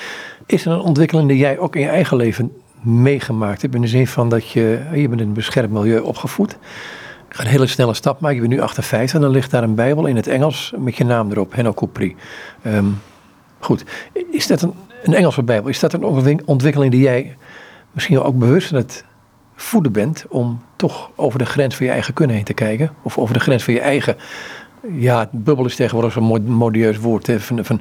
[0.46, 3.74] Is er een ontwikkeling die jij ook in je eigen leven meegemaakt hebt?
[3.74, 6.56] In de zin van dat je, je bent in een beschermd milieu opgevoed.
[7.28, 8.36] Een hele snelle stap maken.
[8.36, 11.04] Je bent nu 58 en dan ligt daar een bijbel in het Engels met je
[11.04, 11.54] naam erop.
[11.54, 12.16] Henno Coupri.
[12.66, 13.00] Um,
[13.58, 13.84] goed,
[14.30, 15.70] is dat een, een Engelse bijbel?
[15.70, 17.36] Is dat een ontwikkeling die jij
[17.92, 19.04] misschien ook bewust aan het
[19.54, 22.90] voeden bent om toch over de grens van je eigen kunnen heen te kijken?
[23.02, 24.16] Of over de grens van je eigen
[24.92, 27.30] ja, bubbel is tegenwoordig zo'n modieus woord.
[27.38, 27.80] Van, van,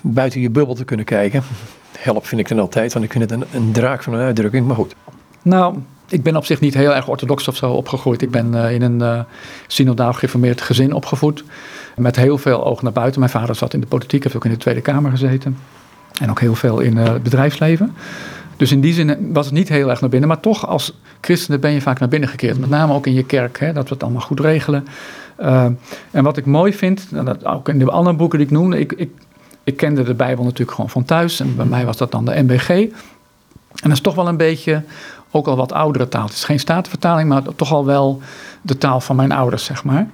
[0.00, 1.42] buiten je bubbel te kunnen kijken.
[1.98, 4.66] Help vind ik dan altijd, want ik vind het een, een draak van een uitdrukking,
[4.66, 4.94] maar goed.
[5.42, 5.76] Nou,
[6.08, 8.22] ik ben op zich niet heel erg orthodox of zo opgegroeid.
[8.22, 9.20] Ik ben uh, in een uh,
[9.66, 11.44] synodaal gereformeerd gezin opgevoed.
[11.96, 13.20] Met heel veel oog naar buiten.
[13.20, 15.56] Mijn vader zat in de politiek, heeft ook in de Tweede Kamer gezeten.
[16.20, 17.94] En ook heel veel in het bedrijfsleven.
[18.56, 20.28] Dus in die zin was het niet heel erg naar binnen.
[20.28, 22.58] Maar toch als christenen ben je vaak naar binnen gekeerd.
[22.58, 24.86] Met name ook in je kerk, hè, dat we het allemaal goed regelen.
[25.40, 25.64] Uh,
[26.10, 28.78] en wat ik mooi vind, en dat ook in de andere boeken die ik noemde,
[28.78, 29.10] ik, ik,
[29.64, 31.40] ik kende de Bijbel natuurlijk gewoon van thuis.
[31.40, 32.68] En bij mij was dat dan de MBG.
[32.68, 32.90] En
[33.88, 34.82] dat is toch wel een beetje
[35.30, 36.24] ook al wat oudere taal.
[36.24, 38.20] Het is geen statenvertaling, maar toch al wel
[38.62, 40.08] de taal van mijn ouders, zeg maar.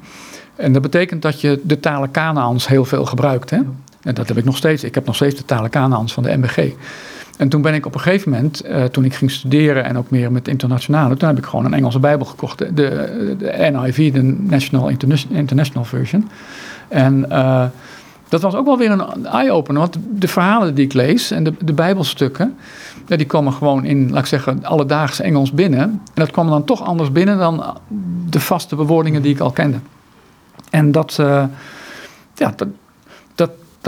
[0.56, 3.50] En dat betekent dat je de talen Kanaans heel veel gebruikt.
[3.50, 3.60] Hè?
[4.02, 4.84] En dat heb ik nog steeds.
[4.84, 6.72] Ik heb nog steeds de talen Kanaans van de MBG.
[7.38, 10.10] En toen ben ik op een gegeven moment, uh, toen ik ging studeren en ook
[10.10, 12.58] meer met internationale, toen heb ik gewoon een Engelse Bijbel gekocht.
[12.58, 12.72] De,
[13.38, 14.88] de, NIV, de National
[15.28, 16.30] International Version.
[16.88, 17.64] En uh,
[18.28, 19.80] dat was ook wel weer een eye-opener.
[19.80, 22.56] Want de verhalen die ik lees en de, de Bijbelstukken,
[23.06, 25.80] die komen gewoon in, laat ik zeggen, alledaagse Engels binnen.
[25.80, 27.78] En dat kwam dan toch anders binnen dan
[28.28, 29.78] de vaste bewoordingen die ik al kende.
[30.70, 31.44] En dat, uh,
[32.34, 32.68] ja, dat,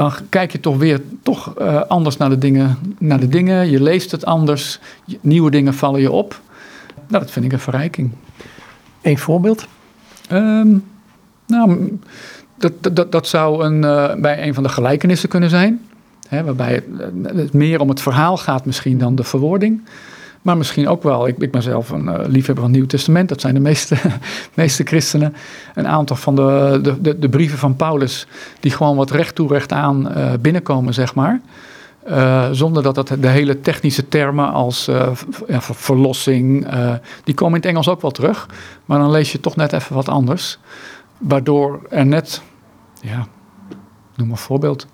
[0.00, 3.70] dan kijk je toch weer toch, uh, anders naar de, dingen, naar de dingen.
[3.70, 4.78] Je leest het anders.
[5.20, 6.40] Nieuwe dingen vallen je op.
[7.08, 8.10] Nou, dat vind ik een verrijking.
[9.02, 9.66] Een voorbeeld?
[10.32, 10.84] Um,
[11.46, 11.98] nou,
[12.56, 15.80] dat, dat, dat zou een, uh, bij een van de gelijkenissen kunnen zijn.
[16.28, 16.84] Hè, waarbij het,
[17.36, 19.82] het, meer om het verhaal gaat misschien dan de verwoording.
[20.42, 23.28] Maar misschien ook wel, ik, ik ben zelf een uh, liefhebber van het Nieuw Testament,
[23.28, 23.96] dat zijn de meeste,
[24.54, 25.34] meeste christenen.
[25.74, 28.26] Een aantal van de, de, de, brieven van Paulus,
[28.60, 31.40] die gewoon wat recht toe recht aan uh, binnenkomen, zeg maar.
[32.08, 34.90] Uh, zonder dat dat de hele technische termen als
[35.60, 36.66] verlossing,
[37.24, 38.48] die komen in het Engels ook wel terug.
[38.84, 40.58] Maar dan lees je toch net even wat anders.
[41.18, 42.42] Waardoor er net,
[43.00, 43.26] ja,
[44.16, 44.86] noem een voorbeeld.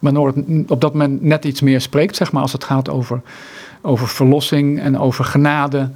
[0.00, 3.22] Het op dat moment net iets meer spreekt, zeg maar, als het gaat over
[3.84, 5.90] over verlossing en over genade.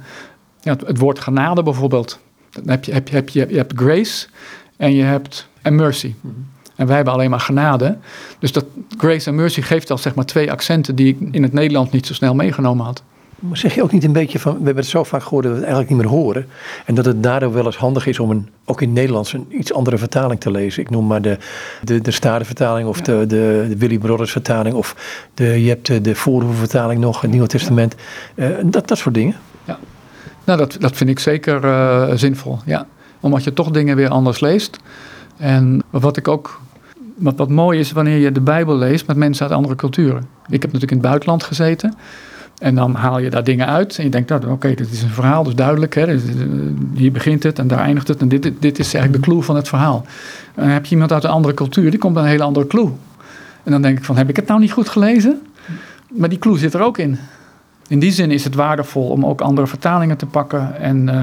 [0.61, 2.19] Ja, het, het, woord genade bijvoorbeeld.
[2.49, 4.27] Dan heb je, heb je, heb je, je hebt grace
[4.77, 6.13] en je hebt en mercy.
[6.75, 7.97] En wij hebben alleen maar genade.
[8.39, 8.65] Dus dat
[8.97, 12.07] grace en mercy geeft al zeg maar twee accenten die ik in het Nederlands niet
[12.07, 13.03] zo snel meegenomen had.
[13.39, 15.53] Maar zeg je ook niet een beetje van, we hebben het zo vaak gehoord dat
[15.53, 16.47] we het eigenlijk niet meer horen.
[16.85, 19.45] En dat het daardoor wel eens handig is om een, ook in het Nederlands een
[19.49, 20.81] iets andere vertaling te lezen.
[20.81, 21.37] Ik noem maar de,
[21.83, 23.03] de, de Statenvertaling of ja.
[23.03, 24.75] de, de, de Willy Brothers vertaling.
[24.75, 24.95] Of
[25.33, 27.95] de, je hebt de, de vertaling nog, het Nieuwe Testament.
[28.35, 29.35] Uh, dat, dat soort dingen.
[29.65, 29.79] Ja,
[30.43, 32.59] nou dat, dat vind ik zeker uh, zinvol.
[32.65, 32.87] Ja.
[33.19, 34.79] Omdat je toch dingen weer anders leest.
[35.37, 36.61] En wat ik ook
[37.15, 40.27] wat, wat mooi is wanneer je de Bijbel leest met mensen uit andere culturen.
[40.49, 41.95] Ik heb natuurlijk in het buitenland gezeten.
[42.59, 45.09] En dan haal je daar dingen uit en je denkt, nou, oké, dit is een
[45.09, 45.95] verhaal, dus duidelijk.
[45.95, 46.19] Hè, eh,
[46.93, 48.21] hier begint het en daar eindigt het.
[48.21, 50.05] En dit, dit is eigenlijk de clue van het verhaal.
[50.55, 52.67] En dan heb je iemand uit een andere cultuur, die komt met een hele andere
[52.67, 52.89] clue.
[53.63, 55.41] En dan denk ik van, heb ik het nou niet goed gelezen?
[56.07, 57.17] Maar die clue zit er ook in.
[57.87, 61.21] In die zin is het waardevol om ook andere vertalingen te pakken en uh,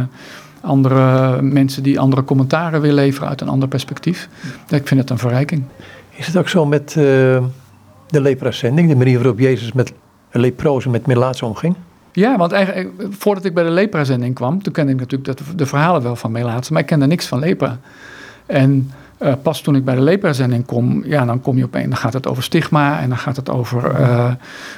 [0.61, 4.29] andere mensen die andere commentaren weer leveren uit een ander perspectief.
[4.69, 5.63] Ik vind het een verrijking.
[6.11, 7.05] Is het ook zo met uh,
[8.09, 9.93] de lepra-zending, de manier waarop Jezus met
[10.31, 11.75] leprozen met melaatse omging?
[12.13, 15.67] Ja, want eigenlijk, voordat ik bij de lepra-zending kwam, toen kende ik natuurlijk de, de
[15.67, 17.79] verhalen wel van melaatse, maar ik kende niks van lepra.
[18.47, 18.91] En
[19.23, 21.99] uh, pas toen ik bij de lepra-zending kom, ja, dan kom je op een, dan
[21.99, 24.33] gaat het over stigma en dan gaat het over uh,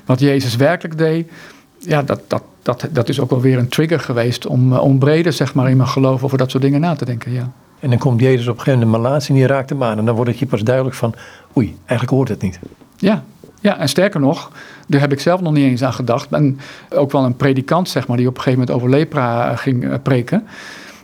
[0.05, 1.30] wat Jezus werkelijk deed.
[1.78, 4.99] Ja, dat, dat, dat, dat is ook wel weer een trigger geweest om, uh, om
[4.99, 7.51] breder, zeg maar, in mijn geloof over dat soort dingen na te denken, ja.
[7.80, 9.99] En dan komt Jezus op een gegeven moment de malaatse en die raakt hem aan.
[9.99, 11.14] En dan wordt het je pas duidelijk van,
[11.57, 12.59] oei, eigenlijk hoort het niet.
[12.96, 13.24] Ja,
[13.61, 14.50] ja, en sterker nog,
[14.86, 16.32] daar heb ik zelf nog niet eens aan gedacht.
[16.32, 19.59] En ook wel een predikant, zeg maar, die op een gegeven moment over lepra eh,
[19.59, 20.46] ging uh, preken.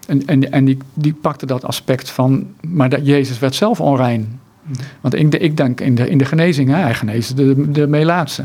[0.06, 4.40] En, en, en die, die pakte dat aspect van, maar dat Jezus werd zelf onrein.
[5.00, 8.44] Want ik, ik denk in de, in de genezing, hè, hij geneest de, de melaatse.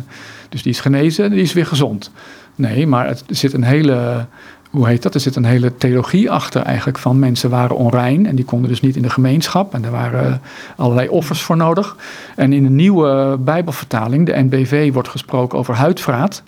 [0.50, 2.12] Dus die is genezen, die is weer gezond.
[2.56, 4.26] Nee, maar het, zit een hele,
[4.70, 5.14] hoe heet dat?
[5.14, 8.82] Er zit een hele theologie achter eigenlijk van mensen waren onrein en die konden dus
[8.82, 10.42] niet in de gemeenschap en er waren
[10.76, 11.96] allerlei offers voor nodig.
[12.36, 16.44] En in een nieuwe Bijbelvertaling, de NBV, wordt gesproken over huidvraat.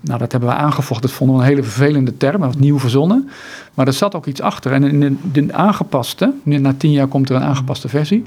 [0.00, 1.08] Nou, dat hebben we aangevochten.
[1.08, 3.30] Dat vonden we een hele vervelende term, wat nieuw verzonnen.
[3.74, 4.72] Maar er zat ook iets achter.
[4.72, 8.24] En in de, de aangepaste, na tien jaar komt er een aangepaste versie.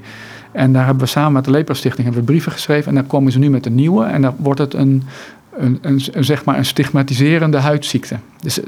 [0.52, 2.88] En daar hebben we samen met de Lepra Stichting hebben we brieven geschreven.
[2.88, 4.04] En dan komen ze nu met een nieuwe.
[4.04, 5.02] En dan wordt het een,
[5.58, 8.16] een, een, zeg maar een stigmatiserende huidziekte.
[8.40, 8.60] Dus,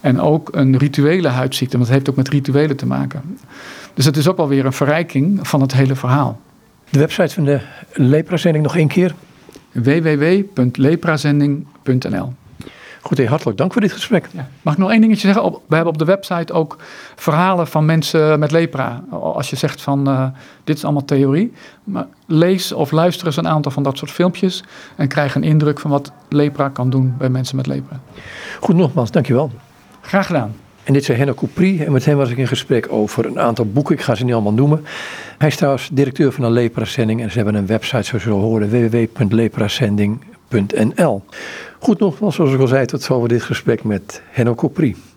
[0.00, 3.38] en ook een rituele huidziekte, want het heeft ook met rituelen te maken.
[3.94, 6.40] Dus het is ook wel weer een verrijking van het hele verhaal.
[6.90, 7.60] De website van de
[7.92, 9.14] Leprazending nog één keer?
[9.72, 12.32] www.leprazending.nl
[13.06, 14.28] Goed, hartelijk dank voor dit gesprek.
[14.32, 14.48] Ja.
[14.62, 15.52] Mag ik nog één dingetje zeggen?
[15.52, 16.76] we hebben op de website ook
[17.16, 19.04] verhalen van mensen met lepra.
[19.10, 20.26] Als je zegt van uh,
[20.64, 21.52] dit is allemaal theorie.
[21.84, 24.64] Maar lees of luister eens een aantal van dat soort filmpjes.
[24.96, 28.00] En krijg een indruk van wat lepra kan doen bij mensen met lepra.
[28.60, 29.50] Goed, nogmaals, dankjewel.
[30.00, 30.54] Graag gedaan.
[30.84, 33.66] En dit is Henno Coupri en met hem was ik in gesprek over een aantal
[33.66, 33.94] boeken.
[33.94, 34.84] Ik ga ze niet allemaal noemen.
[35.38, 38.70] Hij is trouwens directeur van een leprazending en ze hebben een website zoals we horen
[38.70, 40.35] www.leprazending.nl
[41.78, 44.96] Goed nogmaals, zoals ik al zei, tot zover dit gesprek met Henno Coupri.